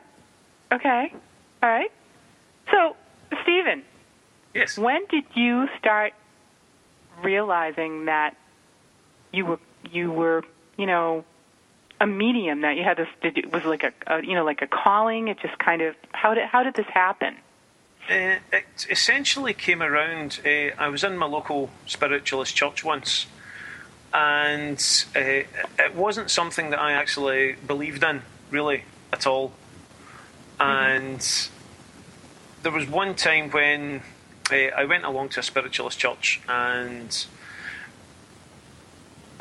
[0.72, 1.12] Okay.
[1.64, 1.90] All right.
[2.70, 2.94] So,
[3.42, 3.82] Stephen.
[4.54, 4.78] Yes.
[4.78, 6.12] When did you start
[7.24, 8.36] realizing that
[9.32, 9.58] you were
[9.90, 10.44] you were,
[10.76, 11.24] you know,
[12.00, 14.62] a medium that you had this did it was like a, a you know like
[14.62, 17.36] a calling it just kind of how did how did this happen
[18.08, 20.40] uh, it essentially came around.
[20.44, 23.26] Uh, I was in my local spiritualist church once,
[24.14, 24.78] and
[25.14, 29.52] uh, it wasn't something that I actually believed in, really, at all.
[30.58, 30.62] Mm-hmm.
[30.62, 31.48] And
[32.62, 34.00] there was one time when
[34.50, 37.26] uh, I went along to a spiritualist church, and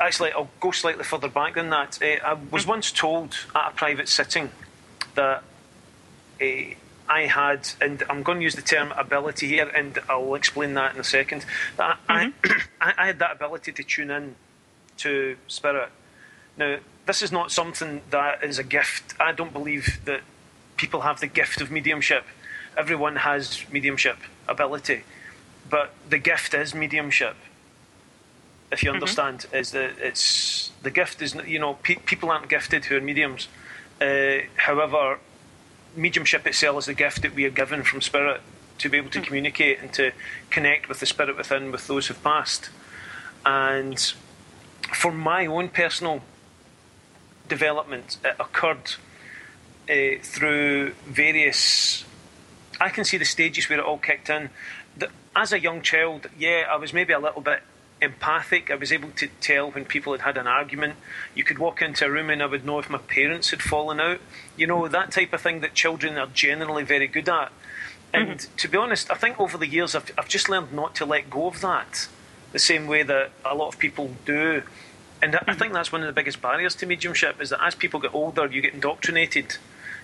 [0.00, 1.98] actually, I'll go slightly further back than that.
[2.02, 2.70] Uh, I was mm-hmm.
[2.70, 4.50] once told at a private sitting
[5.14, 5.42] that
[6.40, 6.44] uh,
[7.08, 10.94] I had, and I'm going to use the term ability here, and I'll explain that
[10.94, 11.44] in a second.
[11.76, 12.52] That mm-hmm.
[12.80, 14.36] I, I, had that ability to tune in
[14.98, 15.90] to spirit.
[16.56, 19.14] Now, this is not something that is a gift.
[19.18, 20.20] I don't believe that
[20.76, 22.24] people have the gift of mediumship.
[22.76, 25.02] Everyone has mediumship ability,
[25.68, 27.36] but the gift is mediumship.
[28.70, 28.94] If you mm-hmm.
[28.96, 29.56] understand, mm-hmm.
[29.56, 33.48] is that it's the gift is you know pe- people aren't gifted who are mediums.
[34.00, 35.18] Uh, however,
[35.96, 38.40] mediumship itself is a gift that we are given from spirit
[38.78, 39.24] to be able to hmm.
[39.24, 40.12] communicate and to
[40.50, 42.70] connect with the spirit within with those who've passed.
[43.44, 43.98] And
[44.94, 46.22] for my own personal
[47.48, 48.94] development, it occurred
[49.90, 52.04] uh, through various.
[52.80, 54.50] I can see the stages where it all kicked in.
[55.34, 57.62] as a young child, yeah, I was maybe a little bit
[58.00, 58.70] empathic.
[58.70, 60.96] I was able to tell when people had had an argument.
[61.34, 64.00] You could walk into a room and I would know if my parents had fallen
[64.00, 64.20] out.
[64.56, 67.52] You know, that type of thing that children are generally very good at.
[68.12, 68.56] And mm-hmm.
[68.56, 71.30] to be honest, I think over the years I've, I've just learned not to let
[71.30, 72.08] go of that
[72.52, 74.62] the same way that a lot of people do.
[75.20, 75.50] And mm-hmm.
[75.50, 78.14] I think that's one of the biggest barriers to mediumship is that as people get
[78.14, 79.56] older, you get indoctrinated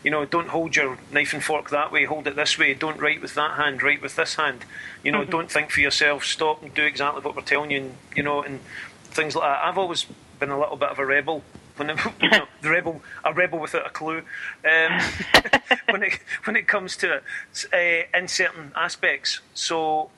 [0.05, 3.01] you know, don't hold your knife and fork that way, hold it this way, don't
[3.01, 4.67] write with that hand, write with this hand.
[5.03, 5.31] You know, mm-hmm.
[5.31, 8.43] don't think for yourself, stop and do exactly what we're telling you, and, you know,
[8.43, 8.61] and
[9.05, 9.65] things like that.
[9.65, 10.07] I've always
[10.39, 11.43] been a little bit of a rebel.
[11.77, 11.89] When
[12.23, 14.23] you know, the rebel, a rebel without a clue,
[14.65, 15.01] um,
[15.89, 17.25] when it when it comes to it,
[17.73, 19.41] uh, in certain aspects.
[19.55, 20.11] So,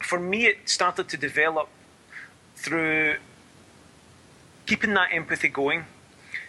[0.00, 1.68] for me, it started to develop
[2.56, 3.16] through
[4.64, 5.84] keeping that empathy going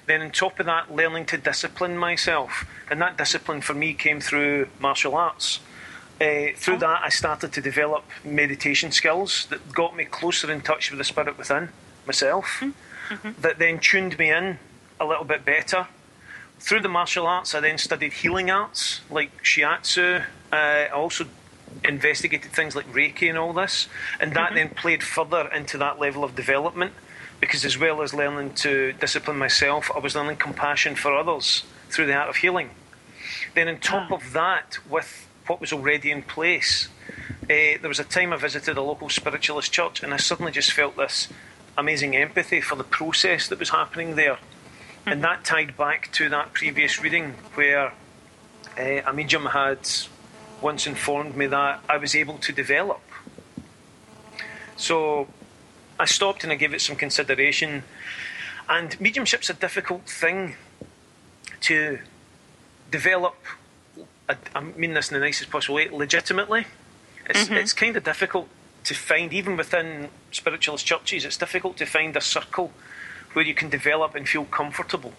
[0.09, 2.65] then, on top of that, learning to discipline myself.
[2.89, 5.59] And that discipline for me came through martial arts.
[6.19, 10.91] Uh, through that, I started to develop meditation skills that got me closer in touch
[10.91, 11.69] with the spirit within
[12.05, 13.41] myself, mm-hmm.
[13.41, 14.57] that then tuned me in
[14.99, 15.87] a little bit better.
[16.59, 20.25] Through the martial arts, I then studied healing arts like shiatsu.
[20.51, 21.25] Uh, I also
[21.85, 23.87] investigated things like Reiki and all this,
[24.19, 24.55] and that mm-hmm.
[24.55, 26.93] then played further into that level of development
[27.39, 32.07] because, as well as learning to discipline myself, I was learning compassion for others through
[32.07, 32.71] the art of healing.
[33.55, 34.15] Then, on top ah.
[34.15, 36.87] of that, with what was already in place.
[37.43, 40.71] Uh, there was a time I visited a local spiritualist church, and I suddenly just
[40.71, 41.27] felt this
[41.75, 44.35] amazing empathy for the process that was happening there.
[44.35, 45.09] Mm-hmm.
[45.09, 47.93] And that tied back to that previous reading where
[48.77, 49.79] uh, a medium had
[50.61, 53.01] once informed me that I was able to develop.
[54.75, 55.27] So
[55.99, 57.83] I stopped and I gave it some consideration.
[58.67, 60.55] And mediumship's a difficult thing
[61.61, 61.99] to
[62.89, 63.35] develop
[64.29, 66.67] I, I mean this in the nicest possible way, legitimately.
[67.27, 67.55] It's, mm-hmm.
[67.55, 68.47] it's kind of difficult
[68.85, 72.71] to find, even within spiritualist churches, it's difficult to find a circle
[73.33, 75.13] where you can develop and feel comfortable.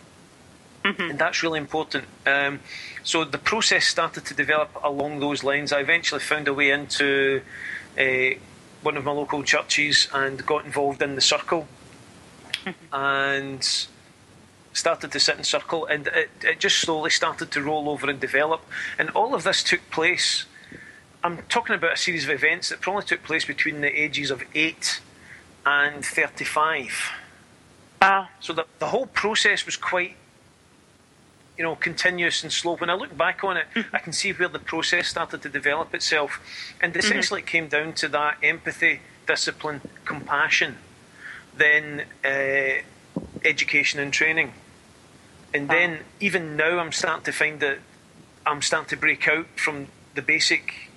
[0.84, 1.02] Mm-hmm.
[1.02, 2.04] And that's really important.
[2.26, 2.60] Um,
[3.02, 5.72] so the process started to develop along those lines.
[5.72, 7.42] I eventually found a way into
[7.98, 8.38] uh,
[8.82, 11.68] one of my local churches and got involved in the circle.
[12.92, 13.66] And
[14.72, 18.20] started to sit in circle, and it, it just slowly started to roll over and
[18.20, 18.64] develop.
[18.98, 20.44] And all of this took place.
[21.22, 24.42] I'm talking about a series of events that probably took place between the ages of
[24.54, 25.00] 8
[25.66, 27.10] and 35.
[28.00, 28.28] Wow.
[28.40, 30.16] So the, the whole process was quite,
[31.60, 32.74] you know, continuous and slow.
[32.74, 35.94] When I look back on it, I can see where the process started to develop
[35.94, 36.40] itself.
[36.80, 37.00] And mm-hmm.
[37.00, 37.48] essentially, mm-hmm.
[37.48, 40.78] it came down to that empathy, discipline, compassion,
[41.54, 42.80] then uh,
[43.44, 44.54] education and training.
[45.52, 47.80] And then even now, I'm starting to find that
[48.46, 50.89] I'm starting to break out from the basic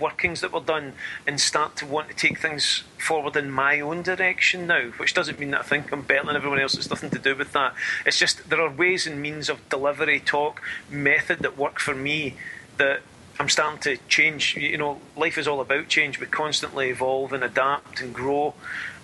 [0.00, 0.94] workings that were done
[1.26, 5.38] and start to want to take things forward in my own direction now, which doesn't
[5.38, 6.74] mean that I think I'm better than everyone else.
[6.74, 7.74] It's nothing to do with that.
[8.06, 12.36] It's just there are ways and means of delivery, talk, method that work for me
[12.78, 13.02] that
[13.38, 14.56] I'm starting to change.
[14.56, 16.20] You know, life is all about change.
[16.20, 18.54] We constantly evolve and adapt and grow.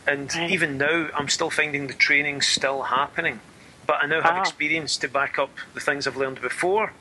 [0.07, 3.41] And even now, I'm still finding the training still happening.
[3.87, 6.93] But I now have experience to back up the things I've learned before.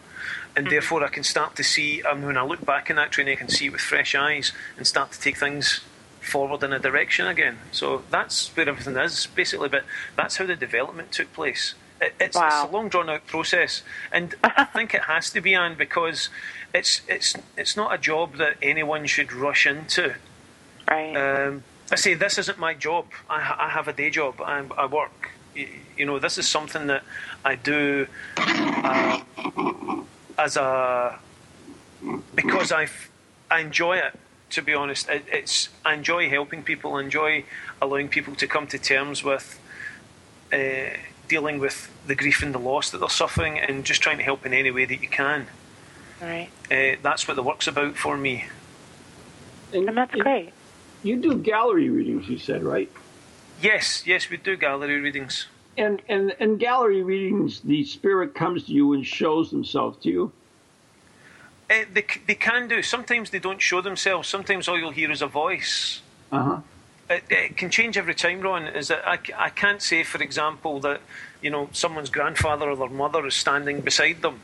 [0.55, 0.71] And mm-hmm.
[0.71, 3.39] therefore, I can start to see, um, when I look back in that training, I
[3.39, 5.81] can see with fresh eyes and start to take things
[6.21, 7.57] forward in a direction again.
[7.71, 9.69] So that's where everything is, basically.
[9.69, 11.75] But that's how the development took place.
[12.01, 12.47] It, it's, wow.
[12.47, 16.29] it's, a long drawn out process, and I think it has to be, Anne, because
[16.73, 20.15] it's it's it's not a job that anyone should rush into.
[20.89, 21.15] Right.
[21.15, 23.05] Um, I say this isn't my job.
[23.29, 24.41] I, I have a day job.
[24.41, 25.31] I, I, work.
[25.55, 27.03] You know, this is something that
[27.43, 28.07] I do
[28.37, 29.21] uh,
[30.37, 31.19] as a
[32.33, 32.87] because I
[33.49, 34.19] I enjoy it.
[34.51, 36.93] To be honest, it, it's I enjoy helping people.
[36.95, 37.45] I enjoy
[37.81, 39.59] allowing people to come to terms with
[40.53, 44.23] uh, dealing with the grief and the loss that they're suffering, and just trying to
[44.23, 45.47] help in any way that you can.
[46.21, 46.49] Right.
[46.71, 48.45] Uh, that's what the work's about for me.
[49.73, 50.53] And, and that's great
[51.05, 52.91] you do gallery readings, you said, right?
[53.61, 55.45] Yes, yes, we do gallery readings.
[55.77, 60.31] And and in gallery readings, the spirit comes to you and shows themselves to you.
[61.69, 62.81] Uh, they they can do.
[62.81, 64.27] Sometimes they don't show themselves.
[64.27, 66.01] Sometimes all you'll hear is a voice.
[66.31, 66.59] Uh huh.
[67.07, 68.67] It, it, can change every time, Ron.
[68.67, 71.01] Is that I, I can't say, for example, that
[71.41, 74.39] you know someone's grandfather or their mother is standing beside them,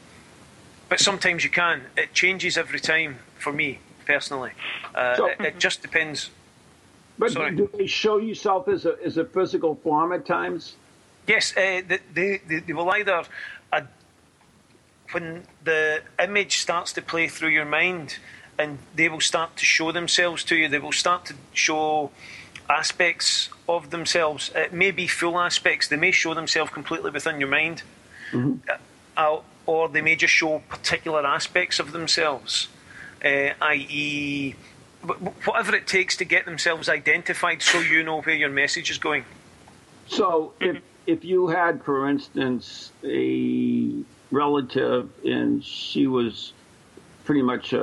[0.89, 1.83] but sometimes you can.
[1.97, 4.51] It changes every time for me personally.
[4.93, 6.29] Uh, so, it, it just depends
[7.21, 7.55] but Sorry.
[7.55, 10.75] do they show yourself as a as a physical form at times?
[11.27, 13.23] Yes, uh, they, they, they will either
[13.71, 13.81] uh,
[15.11, 18.17] when the image starts to play through your mind,
[18.57, 20.67] and they will start to show themselves to you.
[20.67, 22.11] They will start to show
[22.69, 24.51] aspects of themselves.
[24.55, 25.87] It may be full aspects.
[25.87, 27.83] They may show themselves completely within your mind,
[28.31, 28.57] mm-hmm.
[29.17, 32.69] uh, or they may just show particular aspects of themselves,
[33.23, 34.55] uh, i.e
[35.45, 39.25] whatever it takes to get themselves identified so you know where your message is going.
[40.07, 46.53] So if if you had, for instance, a relative and she was
[47.25, 47.81] pretty much a,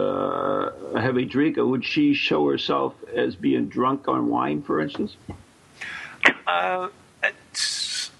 [0.95, 5.17] a heavy drinker, would she show herself as being drunk on wine, for instance?
[6.47, 6.89] Uh,
[7.23, 8.11] it,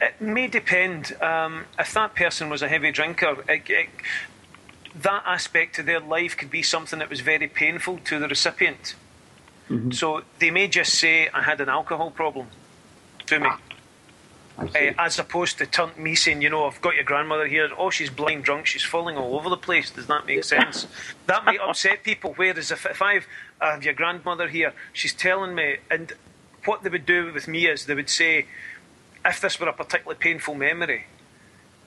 [0.00, 1.16] it, may depend.
[1.20, 3.88] Um, if that person was a heavy drinker, it,
[4.94, 8.94] that aspect of their life could be something that was very painful to the recipient.
[9.68, 9.90] Mm-hmm.
[9.90, 12.48] So they may just say, I had an alcohol problem
[13.26, 13.48] to me.
[13.50, 13.67] See.
[14.58, 17.70] Uh, as opposed to turn, me saying, you know, I've got your grandmother here.
[17.78, 18.66] Oh, she's blind drunk.
[18.66, 19.90] She's falling all over the place.
[19.90, 20.86] Does that make sense?
[21.26, 22.32] that might upset people.
[22.34, 23.26] Whereas if, if I've,
[23.60, 26.12] I have your grandmother here, she's telling me, and
[26.64, 28.46] what they would do with me is they would say,
[29.24, 31.06] if this were a particularly painful memory,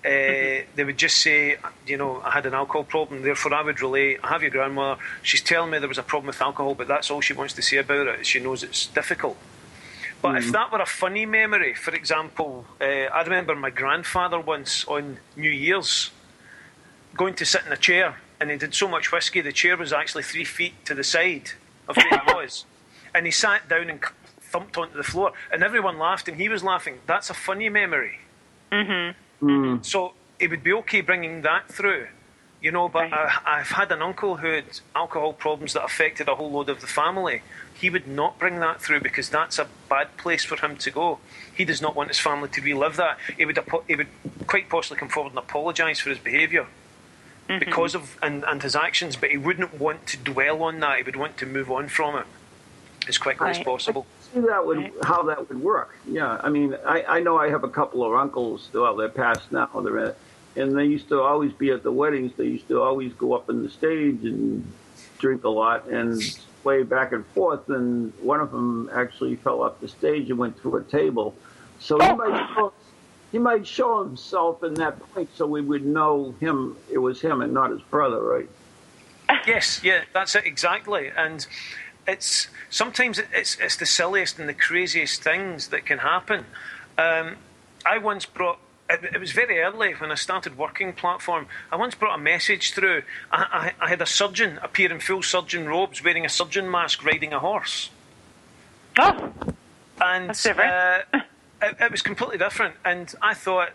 [0.06, 0.10] uh,
[0.76, 4.20] they would just say, you know, I had an alcohol problem, therefore I would relate,
[4.24, 7.12] I have your grandmother, she's telling me there was a problem with alcohol, but that's
[7.12, 8.26] all she wants to say about it.
[8.26, 9.38] She knows it's difficult.
[10.22, 14.86] But if that were a funny memory, for example, uh, I remember my grandfather once
[14.88, 16.12] on New Year's
[17.16, 19.92] going to sit in a chair, and he did so much whiskey, the chair was
[19.92, 21.52] actually three feet to the side
[21.88, 22.66] of where he was.
[23.14, 24.00] And he sat down and
[24.40, 27.00] thumped onto the floor, and everyone laughed, and he was laughing.
[27.08, 28.20] That's a funny memory.
[29.82, 32.08] So it would be okay bringing that through,
[32.62, 32.88] you know.
[32.88, 33.14] But Right.
[33.14, 36.82] I, I've had an uncle who had alcohol problems that affected a whole load of
[36.82, 37.42] the family.
[37.74, 41.20] He would not bring that through because that's a bad place for him to go.
[41.56, 43.18] He does not want his family to relive that.
[43.38, 44.08] He would he would
[44.48, 46.68] quite possibly come forward and apologise for his behaviour
[47.48, 47.60] mm-hmm.
[47.60, 50.98] because of and, and his actions, but he wouldn't want to dwell on that.
[50.98, 52.26] He would want to move on from it
[53.08, 54.06] as quickly as possible.
[54.34, 55.96] see that would how that would work.
[56.08, 58.70] Yeah, I mean, I, I know I have a couple of uncles.
[58.74, 59.68] Well, they're passed now.
[59.84, 60.18] They're at,
[60.56, 62.34] and they used to always be at the weddings.
[62.36, 64.70] They used to always go up on the stage and
[65.18, 66.22] drink a lot and
[66.64, 67.70] play back and forth.
[67.70, 71.36] And one of them actually fell off the stage and went through a table.
[71.80, 72.74] So he might show,
[73.32, 76.78] he might show himself in that point, so we would know him.
[76.92, 78.50] It was him and not his brother, right?
[79.48, 81.10] Yes, yeah, that's it exactly.
[81.16, 81.48] And
[82.08, 86.46] it's sometimes it's it's the silliest and the craziest things that can happen.
[86.98, 87.38] Um,
[87.86, 88.60] I once brought.
[88.92, 91.48] It, it was very early when I started working platform.
[91.72, 93.04] I once brought a message through.
[93.32, 97.04] I, I, I had a surgeon appear in full surgeon robes, wearing a surgeon mask,
[97.06, 97.90] riding a horse,
[99.00, 99.32] Oh,
[100.02, 100.72] and That's different.
[100.72, 101.20] uh,
[101.62, 102.76] it, it was completely different.
[102.84, 103.70] And I thought,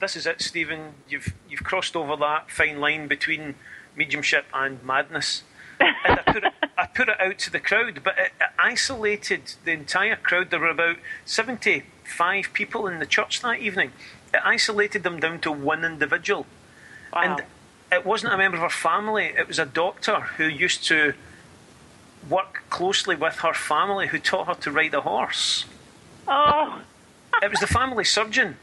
[0.00, 0.94] this is it, Stephen.
[1.08, 3.56] You've you've crossed over that fine line between
[3.96, 5.42] mediumship and madness.
[5.80, 9.52] and I put it, I put it out to the crowd, but it, it isolated
[9.64, 10.50] the entire crowd.
[10.50, 10.96] There were about
[11.26, 13.92] seventy-five people in the church that evening.
[14.34, 16.46] It isolated them down to one individual,
[17.12, 17.22] wow.
[17.22, 17.44] and
[17.90, 19.26] it wasn't a member of her family.
[19.26, 21.14] It was a doctor who used to
[22.28, 25.64] work closely with her family, who taught her to ride a horse
[26.28, 26.80] oh,
[27.42, 28.56] it was the family surgeon,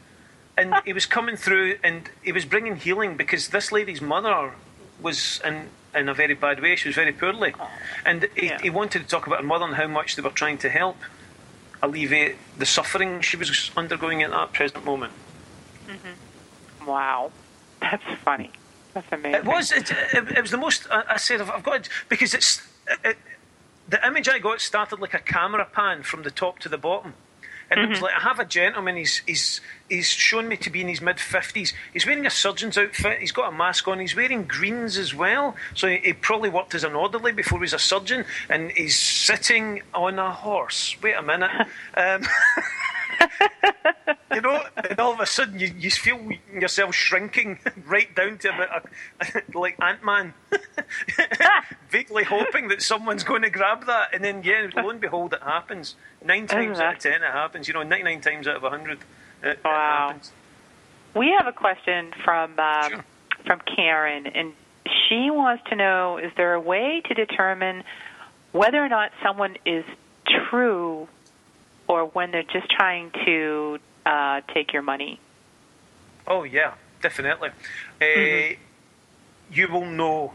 [0.56, 4.52] and he was coming through and he was bringing healing because this lady's mother
[5.00, 6.74] was in in a very bad way.
[6.76, 7.68] She was very poorly, oh.
[8.04, 8.58] and he, Yeah.
[8.62, 10.96] he wanted to talk about her mother and how much they were trying to help
[11.82, 15.12] alleviate the suffering she was undergoing at that present moment.
[16.86, 17.30] Wow.
[17.80, 18.50] That's funny.
[18.94, 19.40] That's amazing.
[19.40, 19.72] It was.
[19.72, 20.86] It, it, it was the most.
[20.90, 22.66] I, I said, I've, I've got because it's.
[23.04, 23.16] It,
[23.88, 27.14] the image I got started like a camera pan from the top to the bottom.
[27.70, 28.96] And it was like I have a gentleman.
[28.96, 31.72] He's he's he's shown me to be in his mid fifties.
[31.94, 33.20] He's wearing a surgeon's outfit.
[33.20, 33.98] He's got a mask on.
[33.98, 35.56] He's wearing greens as well.
[35.74, 38.26] So he, he probably worked as an orderly before he was a surgeon.
[38.50, 40.96] And he's sitting on a horse.
[41.02, 41.50] Wait a minute.
[41.94, 42.22] Um,
[44.34, 46.18] you know, and all of a sudden you, you feel
[46.52, 48.88] yourself shrinking right down to about
[49.20, 50.34] a, like Ant Man,
[51.90, 55.42] vaguely hoping that someone's going to grab that, and then yeah, lo and behold, it
[55.42, 55.94] happens.
[56.24, 57.68] Nine times out of ten, it happens.
[57.68, 58.98] You know, ninety-nine times out of a hundred,
[59.42, 60.06] it, it Wow.
[60.08, 60.32] happens.
[61.14, 63.04] We have a question from um, Sure.
[63.46, 64.52] from Karen, and
[65.08, 67.84] she wants to know: Is there a way to determine
[68.52, 69.84] whether or not someone is
[70.48, 71.08] true,
[71.92, 75.20] or when they're just trying to uh, take your money?
[76.26, 76.72] Oh yeah,
[77.02, 77.50] definitely.
[78.00, 78.56] Uh,
[79.52, 80.32] you will know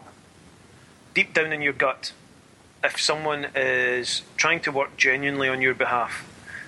[1.16, 2.14] deep down in your gut
[2.84, 6.14] if someone is trying to work genuinely on your behalf.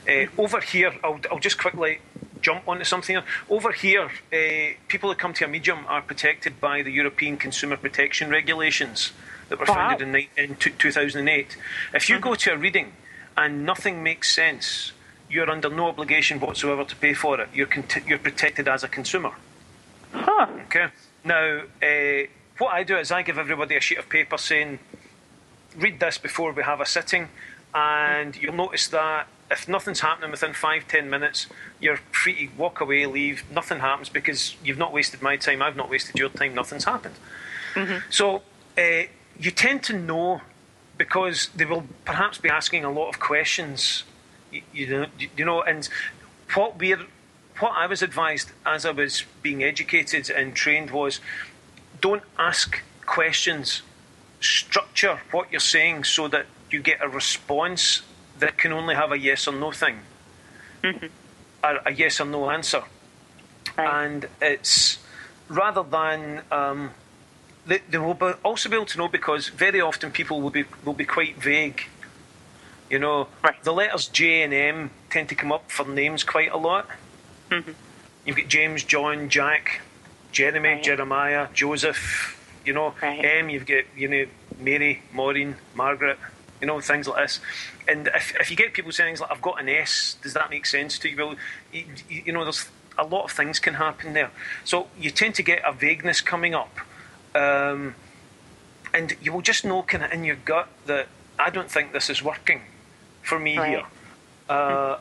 [0.09, 1.99] Uh, over here, I'll, I'll just quickly
[2.41, 3.15] jump onto something.
[3.17, 3.23] here.
[3.47, 7.77] Over here, uh, people that come to a medium are protected by the European Consumer
[7.77, 9.11] Protection Regulations
[9.49, 9.75] that were Wow.
[9.99, 11.55] founded in, in two- 2008.
[11.93, 12.93] If you go to a reading
[13.39, 14.91] and nothing makes sense,
[15.29, 17.47] you're under no obligation whatsoever to pay for it.
[17.53, 19.31] You're, cont- you're protected as a consumer.
[20.11, 20.47] Huh.
[20.65, 20.87] Okay.
[21.23, 22.27] Now, uh,
[22.57, 24.79] what I do is I give everybody a sheet of paper saying,
[25.77, 27.29] read this before we have a sitting,
[27.73, 31.47] and you'll notice that if nothing's happening within five, ten minutes,
[31.79, 33.43] you're free to walk away, leave.
[33.49, 37.15] Nothing happens because you've not wasted my time, I've not wasted your time, nothing's happened.
[38.09, 38.41] So,
[38.77, 39.03] uh,
[39.39, 40.41] you tend to know
[40.99, 44.03] because they will perhaps be asking a lot of questions.
[44.51, 45.05] You, you know,
[45.37, 45.89] you know, and
[46.53, 47.05] what we're,
[47.59, 51.19] what I was advised as I was being educated and trained was,
[52.01, 53.81] don't ask questions.
[54.41, 58.01] Structure what you're saying so that you get a response
[58.39, 59.99] that can only have a yes or no thing.
[61.63, 62.83] are a yes or no answer,
[63.77, 64.05] Right.
[64.05, 64.97] and it's
[65.49, 66.91] rather than um,
[67.65, 70.65] they, they will be also be able to know because very often people will be
[70.85, 71.83] will be quite vague.
[72.89, 73.61] You know, Right.
[73.63, 76.87] the letters J and M tend to come up for names quite a lot.
[77.51, 77.71] Mm-hmm.
[78.25, 79.81] You've got James, John, Jack,
[80.31, 80.83] Jeremy, Right.
[80.83, 82.35] Jeremiah, Joseph.
[82.65, 83.23] You know, Right.
[83.23, 83.49] M.
[83.49, 84.25] You've got you know
[84.59, 86.17] Mary, Maureen, Margaret.
[86.61, 87.39] You know things like this.
[87.87, 90.49] And if if you get people saying things like I've got an S, does that
[90.49, 91.15] make sense to you?
[91.17, 91.35] Well,
[91.71, 94.31] you, you know, there's a lot of things can happen there.
[94.65, 96.79] So you tend to get a vagueness coming up.
[97.35, 97.95] Um,
[98.93, 101.07] and you will just know kind of in your gut that
[101.37, 102.61] I don't think this is working
[103.21, 103.69] for me Right.
[103.69, 103.83] here.
[104.49, 104.97] Uh,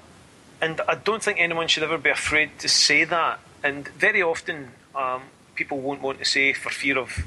[0.60, 3.38] and I don't think anyone should ever be afraid to say that.
[3.62, 5.22] And very often, um,
[5.54, 7.24] people won't want to say for fear of,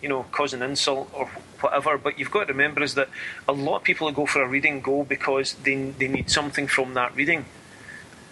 [0.00, 1.26] you know, causing insult or
[1.60, 1.98] whatever.
[1.98, 3.08] But you've got to remember is that
[3.48, 6.68] a lot of people who go for a reading go because they they need something
[6.68, 7.46] from that reading.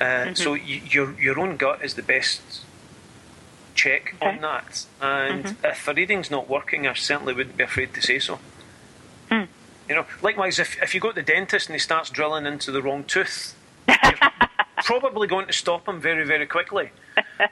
[0.01, 2.62] Uh, So y- your your own gut is the best
[3.83, 4.27] check Okay.
[4.37, 4.87] on that.
[5.01, 8.39] And if a reading's not working, I certainly wouldn't be afraid to say so.
[9.89, 12.71] You know, likewise, if, if you go to the dentist and he starts drilling into
[12.71, 13.55] the wrong tooth,
[13.89, 14.31] you're
[14.85, 16.91] probably going to stop him very, very quickly.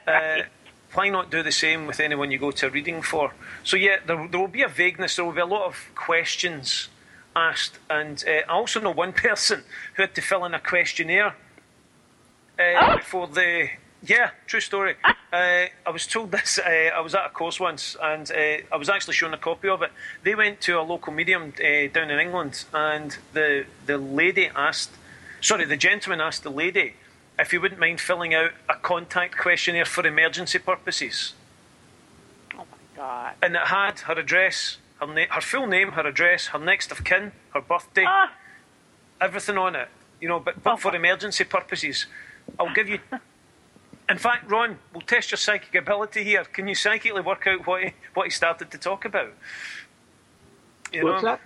[0.07, 0.43] Uh,
[0.93, 3.33] why not do the same with anyone you go to a reading for?
[3.63, 6.87] So, yeah, there, there will be a vagueness, there will be a lot of questions
[7.35, 7.77] asked.
[7.89, 9.63] And uh, I also know one person
[9.95, 11.35] who had to fill in a questionnaire
[12.57, 13.69] uh, for the.
[14.03, 14.95] Yeah, true story.
[15.05, 16.57] Uh, I was told this.
[16.59, 18.35] Uh, I was at a course once, and uh,
[18.71, 19.91] I was actually shown a copy of it.
[20.23, 24.91] They went to a local medium uh, down in England, and the the lady asked,
[25.39, 26.93] sorry, the gentleman asked the lady
[27.37, 31.33] if he wouldn't mind filling out a contact questionnaire for emergency purposes,
[32.55, 33.33] oh my God.
[33.43, 37.03] and it had her address, her na- her full name, her address, her next of
[37.03, 38.31] kin, her birthday, Ah,
[39.21, 39.89] everything on it.
[40.19, 42.07] You know, but, but for emergency purposes,
[42.59, 42.97] I'll give you.
[44.11, 46.43] In fact, Ron, we'll test your psychic ability here.
[46.43, 49.31] Can you psychically work out what he, what he started to talk about?
[50.91, 51.37] You What's know,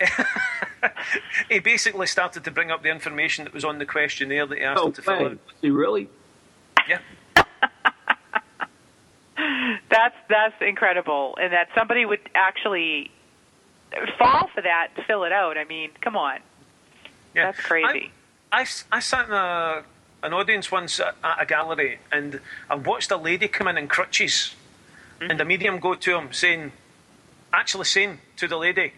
[0.00, 0.94] that?
[1.50, 4.64] he basically started to bring up the information that was on the questionnaire that he
[4.64, 5.26] asked Oh, her to fill man.
[5.32, 5.38] out.
[5.60, 6.08] See, really?
[6.88, 6.98] Yeah.
[9.90, 13.10] that's that's incredible, and that somebody would actually
[14.18, 15.58] fall for that to fill it out.
[15.58, 16.38] I mean, come on,
[17.34, 17.46] Yeah.
[17.46, 18.12] that's crazy.
[18.52, 19.82] I, I, I sat in a,
[20.22, 24.54] an audience once at, a gallery and I watched a lady come in in crutches
[25.20, 26.72] and a medium go to him saying,
[27.52, 28.92] actually saying to the lady,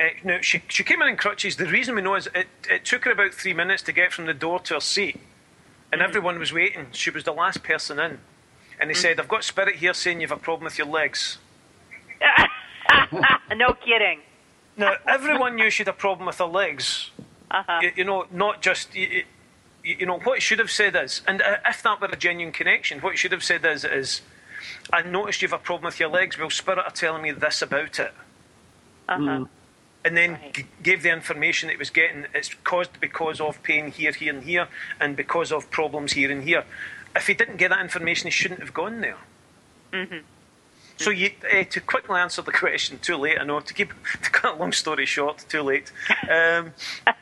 [0.00, 1.56] uh, no, she, she came in in crutches.
[1.56, 4.26] The reason we know is it, it took her about three minutes to get from
[4.26, 5.20] the door to her seat
[5.92, 6.86] and everyone was waiting.
[6.92, 8.18] She was the last person in.
[8.80, 11.38] And he said, I've got spirit here saying you have a problem with your legs.
[13.56, 14.20] no kidding.
[14.76, 17.10] Now, everyone knew she had a problem with her legs.
[17.50, 17.80] Uh-huh.
[17.82, 19.24] You, you know, not just you,
[19.84, 22.16] you, you know what it should have said is, and uh, if that were a
[22.16, 24.22] genuine connection, what it should have said is, is
[24.92, 26.38] I noticed you have a problem with your legs.
[26.38, 28.12] Well, spirit are telling me this about it,
[29.08, 29.44] Uh-huh.
[30.04, 30.52] and then Right.
[30.54, 32.26] g- gave the information it was getting.
[32.34, 34.68] It's caused because of pain here, here, and here,
[35.00, 36.64] and because of problems here and here.
[37.16, 39.18] If he didn't get that information, he shouldn't have gone there.
[40.96, 43.38] So you, uh, to quickly answer the question, too late.
[43.40, 45.90] I know to keep to cut a long story short, too late.
[46.30, 46.72] Um,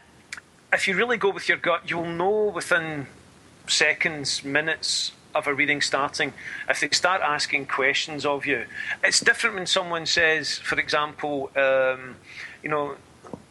[0.72, 3.06] if you really go with your gut, you'll know within
[3.66, 6.32] seconds, minutes of a reading starting
[6.68, 8.64] if they start asking questions of you.
[9.02, 12.16] It's different when someone says, for example, um,
[12.62, 12.96] you know,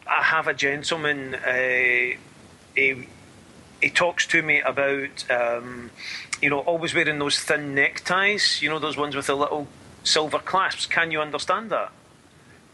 [0.06, 1.34] I have a gentleman.
[1.34, 2.16] Uh,
[2.74, 3.08] he,
[3.80, 5.90] he talks to me about, um,
[6.40, 8.60] you know, always wearing those thin neckties.
[8.62, 9.66] You know, those ones with the little
[10.04, 10.86] silver clasps.
[10.86, 11.92] Can you understand that?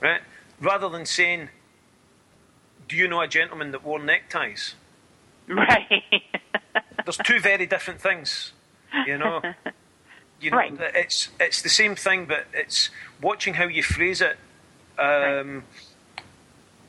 [0.00, 0.20] Right?
[0.60, 1.48] Rather than saying,
[2.88, 4.74] "Do you know a gentleman that wore neckties?"
[5.46, 6.02] Right.
[7.04, 8.52] There's two very different things.
[9.06, 9.42] You know.
[10.40, 10.72] You know, Right.
[10.94, 14.38] it's it's the same thing, but it's watching how you phrase it
[14.96, 15.64] um,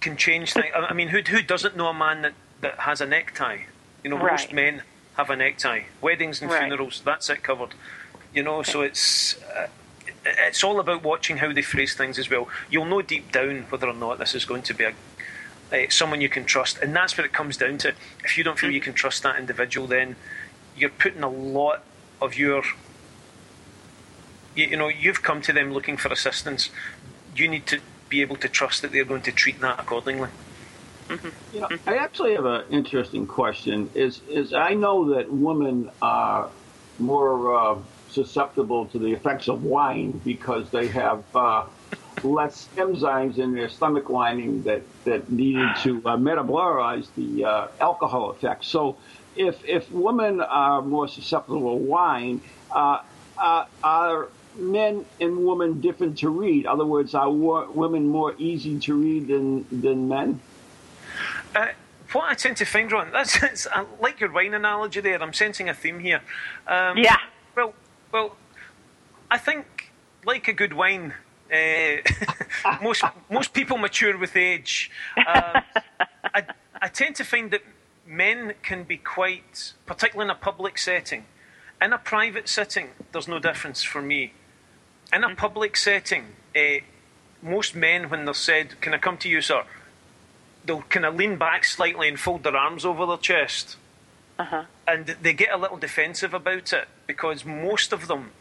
[0.02, 0.68] can change things.
[0.76, 3.62] I mean, who who doesn't know a man that, that has a necktie?
[4.04, 4.84] You know, most men
[5.18, 5.82] have a necktie.
[6.00, 6.60] Weddings and Right.
[6.60, 7.74] funerals, that's it covered.
[8.36, 9.66] You know, so it's uh,
[10.26, 12.48] it's all about watching how they phrase things as well.
[12.70, 14.94] You'll know deep down whether or not this is going to be a
[15.72, 17.94] uh, someone you can trust, and that's what it comes down to.
[18.24, 20.16] If you don't feel you can trust that individual, then
[20.76, 21.84] you're putting a lot
[22.22, 22.64] of your
[24.56, 26.70] you, you know you've come to them looking for assistance.
[27.36, 30.30] You need to be able to trust that they're going to treat that accordingly.
[31.54, 33.90] You know, I actually have an interesting question.
[33.96, 36.50] Is is I know that women are
[37.00, 37.78] more uh,
[38.10, 41.66] susceptible to the effects of wine because they have uh,
[42.24, 48.32] less enzymes in their stomach lining that that needed to uh, metabolize the uh, alcohol
[48.32, 48.66] effect.
[48.66, 48.98] So,
[49.36, 52.42] if if women are more susceptible to wine,
[52.72, 53.02] uh,
[53.38, 56.66] uh, are men and women different to read?
[56.66, 60.42] In other words, are women more easy to read than than men?
[61.56, 61.68] Uh,
[62.12, 65.22] what I tend to find, Ron, that's I like your wine analogy there.
[65.22, 66.22] I'm sensing a theme here.
[66.68, 67.18] Um, yeah.
[67.56, 67.74] Well,
[68.12, 68.36] well,
[69.30, 69.92] I think
[70.26, 71.14] like a good wine,
[71.52, 74.92] uh, most most people mature with age.
[75.18, 75.62] Uh,
[76.24, 76.44] I,
[76.82, 77.62] I tend to find that
[78.06, 81.26] men can be quite, particularly in a public setting.
[81.82, 84.34] In a private setting, there's no difference for me.
[85.14, 85.36] In a mm-hmm.
[85.36, 86.26] public setting,
[86.56, 86.82] uh,
[87.42, 89.64] most men, when they're said, "Can I come to you, sir?"
[90.66, 93.78] they'll kind of lean back slightly and fold their arms over their chest.
[94.38, 94.66] Uh-huh.
[94.88, 98.32] And they get a little defensive about it because most of them,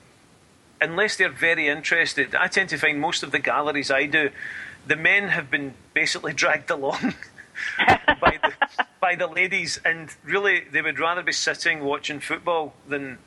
[0.81, 4.31] unless they're very interested, I tend to find most of the galleries I do,
[4.87, 7.14] the men have been basically dragged along
[8.20, 8.53] by, the,
[9.01, 13.18] by the ladies, and really they would rather be sitting watching football than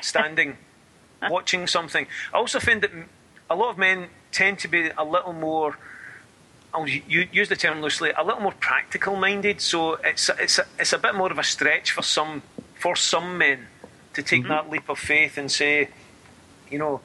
[0.00, 0.56] standing
[1.30, 2.06] watching something.
[2.32, 2.90] I also find that
[3.50, 5.78] a lot of men tend to be a little more
[6.72, 9.60] I'll use the term loosely, a little more practical minded.
[9.60, 12.42] So it's it's a, it's a bit more of a stretch for some
[12.74, 13.66] for some men
[14.14, 14.50] to take mm-hmm.
[14.50, 15.88] that leap of faith and say,
[16.70, 17.00] you know,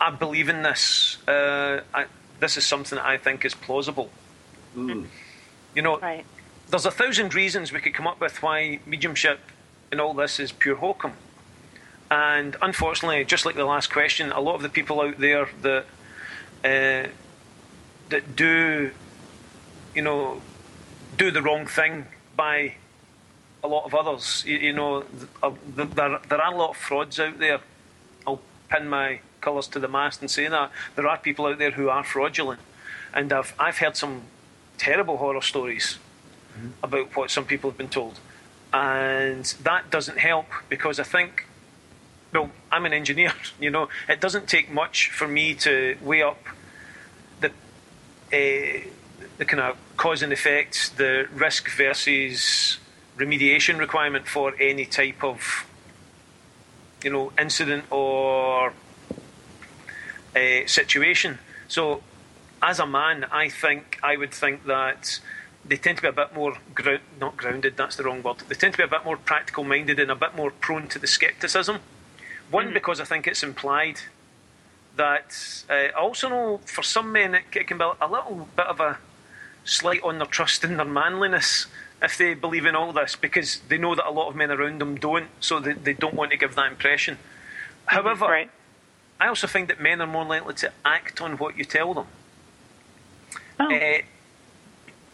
[0.00, 1.18] I believe in this.
[1.26, 2.06] Uh, I,
[2.40, 4.10] this is something that I think is plausible.
[4.76, 5.06] Mm.
[5.74, 6.24] You know, right.
[6.70, 9.40] there's a thousand reasons we could come up with why mediumship
[9.90, 11.12] and all this is pure hokum.
[12.10, 15.84] And unfortunately, just like the last question, a lot of the people out there that
[16.64, 17.08] uh,
[18.10, 18.90] that do,
[19.94, 20.40] you know,
[21.16, 22.74] do the wrong thing by
[23.62, 24.44] a lot of others.
[24.46, 25.04] You, you know,
[25.42, 25.86] uh, there,
[26.28, 27.60] there are a lot of frauds out there.
[28.68, 31.88] Pin my colours to the mast and say that there are people out there who
[31.88, 32.60] are fraudulent,
[33.12, 34.22] and I've I've heard some
[34.78, 35.98] terrible horror stories
[36.56, 36.70] mm-hmm.
[36.82, 38.20] about what some people have been told,
[38.72, 41.46] and that doesn't help because I think.
[42.32, 43.88] Well, I'm an engineer, you know.
[44.08, 46.40] It doesn't take much for me to weigh up
[48.34, 48.80] uh,
[49.38, 52.78] the kind of cause and effect, the risk versus
[53.16, 55.66] remediation requirement for any type of
[57.04, 58.72] you know incident or
[60.36, 61.38] uh, situation.
[61.68, 62.02] So,
[62.62, 65.20] as a man, I think I would think that
[65.64, 67.76] they tend to be a bit more ground, not grounded.
[67.76, 68.38] That's the wrong word.
[68.48, 70.98] They tend to be a bit more practical minded and a bit more prone to
[70.98, 71.78] the scepticism.
[72.50, 72.74] One, mm-hmm.
[72.74, 74.00] because I think it's implied
[74.96, 78.66] that uh, I also know for some men it, it, can be a little bit
[78.66, 78.98] of a
[79.64, 81.66] slight on their trust in their manliness
[82.04, 84.80] if they believe in all this because they know that a lot of men around
[84.80, 87.18] them don't, so they, they don't want to give that impression.
[87.86, 88.50] However, right.
[89.20, 92.06] I also find that men are more likely to act on what you tell them.
[93.58, 93.74] Oh.
[93.74, 93.98] Uh,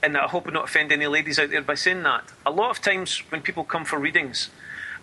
[0.03, 2.24] and I hope I not offend any ladies out there by saying that.
[2.47, 4.49] A lot of times when people come for readings,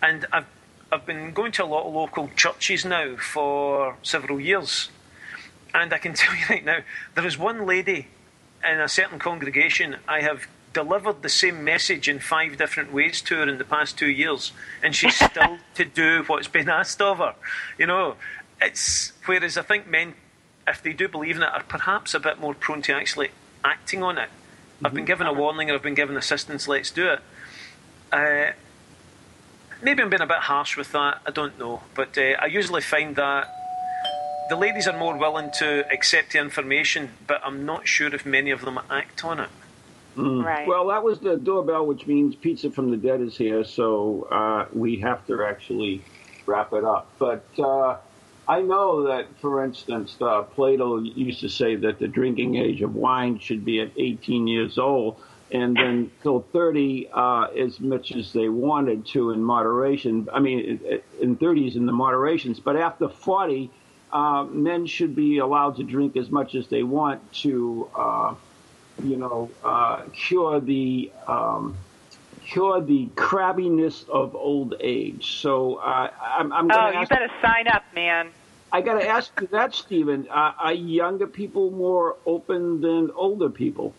[0.02, 0.48] and I've
[0.92, 4.90] I've been going to a lot of local churches now for several years,
[5.74, 6.80] and I can tell you right now,
[7.16, 8.08] there is one lady
[8.64, 10.48] in a certain congregation I have
[10.78, 14.52] delivered the same message in five different ways to her in the past two years,
[14.84, 17.34] and she's still to do what's been asked of her.
[17.80, 18.16] You know,
[18.62, 20.14] it's whereas I think men,
[20.68, 23.30] if they do believe in it, are perhaps a bit more prone to actually
[23.64, 24.30] acting on it.
[24.30, 24.86] Mm-hmm.
[24.86, 25.08] I've been mm-hmm.
[25.08, 27.22] given a warning or I've been given assistance, let's do it.
[28.12, 28.52] Uh,
[29.82, 31.22] maybe I'm being a bit harsh with that.
[31.26, 33.48] I don't know, but uh, I usually find that
[34.52, 38.52] the ladies are more willing to accept the information, but I'm not sure if many
[38.52, 39.50] of them act on it.
[40.18, 40.44] Mm.
[40.44, 40.68] Right.
[40.68, 44.66] Well, that was the doorbell, which means Pizza from the Dead is here, so uh,
[44.74, 46.02] we have to actually
[46.46, 47.08] wrap it up.
[47.20, 47.98] But uh,
[48.48, 52.96] I know that, for instance, uh, Plato used to say that the drinking age of
[52.96, 58.34] wine should be at 18 years old and then till 30 uh, as much as
[58.34, 60.28] they wanted to in moderation.
[60.34, 60.80] I mean,
[61.22, 63.70] in 30s in the moderations, but after 40,
[64.12, 68.36] uh, men should be allowed to drink as much as they want to, uh,
[69.04, 71.78] you know, uh, cure the um,
[72.46, 75.40] cure the crabbiness of old age.
[75.42, 78.30] So uh, I'm, I'm Oh, you better sign up, man.
[78.72, 80.28] I got to ask you that, Stephen.
[80.30, 83.94] are younger people more open than older people?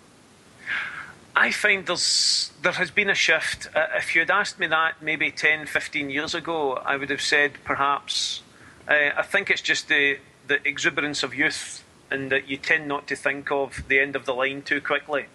[1.35, 3.69] I find there's there has been a shift.
[3.75, 7.53] Uh, if you'd asked me that maybe 10, 15 years ago, I would have said
[7.65, 8.43] perhaps.
[8.89, 10.19] Uh, I think it's just the
[10.49, 14.25] the exuberance of youth, and that you tend not to think of the end of
[14.25, 15.27] the line too quickly.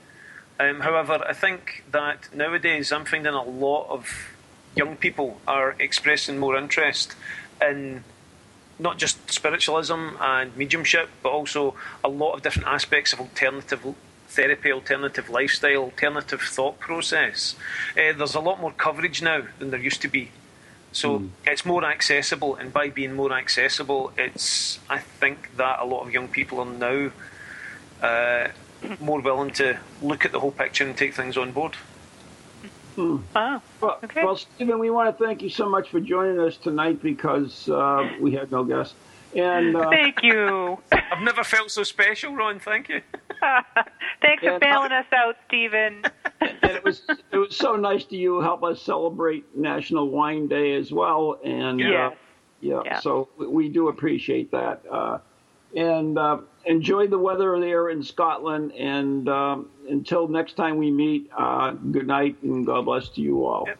[0.60, 4.34] Um, however, I think that nowadays I'm finding a lot of
[4.76, 7.16] young people are expressing more interest
[7.62, 8.04] in
[8.80, 13.96] not just spiritualism and mediumship, but also a lot of different aspects of alternative
[14.28, 17.56] therapy, alternative lifestyle, alternative thought process.
[17.92, 20.32] Uh, there's a lot more coverage now than there used to be.
[20.94, 21.30] So mm.
[21.46, 26.14] it's more accessible, and by being more accessible, it's I think that a lot of
[26.14, 27.12] young people are now
[28.02, 28.48] uh,
[29.00, 31.76] more willing to look at the whole picture and take things on board.
[32.96, 33.18] Hmm.
[33.36, 34.24] Oh, well, okay.
[34.24, 38.08] well, Stephen, we want to thank you so much for joining us tonight because uh,
[38.22, 38.94] we had no guests.
[39.36, 40.78] And uh, thank you.
[40.92, 42.60] I've never felt so special, Ron.
[42.60, 43.02] Thank you.
[44.22, 46.04] Thanks for bailing us out, Stephen.
[46.42, 50.76] and it was it was so nice to you help us celebrate National Wine Day
[50.76, 51.40] as well.
[51.44, 52.14] And yes.
[52.14, 52.16] uh,
[52.62, 54.82] yeah, yeah, so we do appreciate that.
[54.90, 55.20] Uh,
[55.76, 58.72] and uh, enjoy the weather there in Scotland.
[58.74, 63.46] And um, until next time we meet, uh, good night and God bless to you
[63.46, 63.66] all.
[63.68, 63.80] Yep.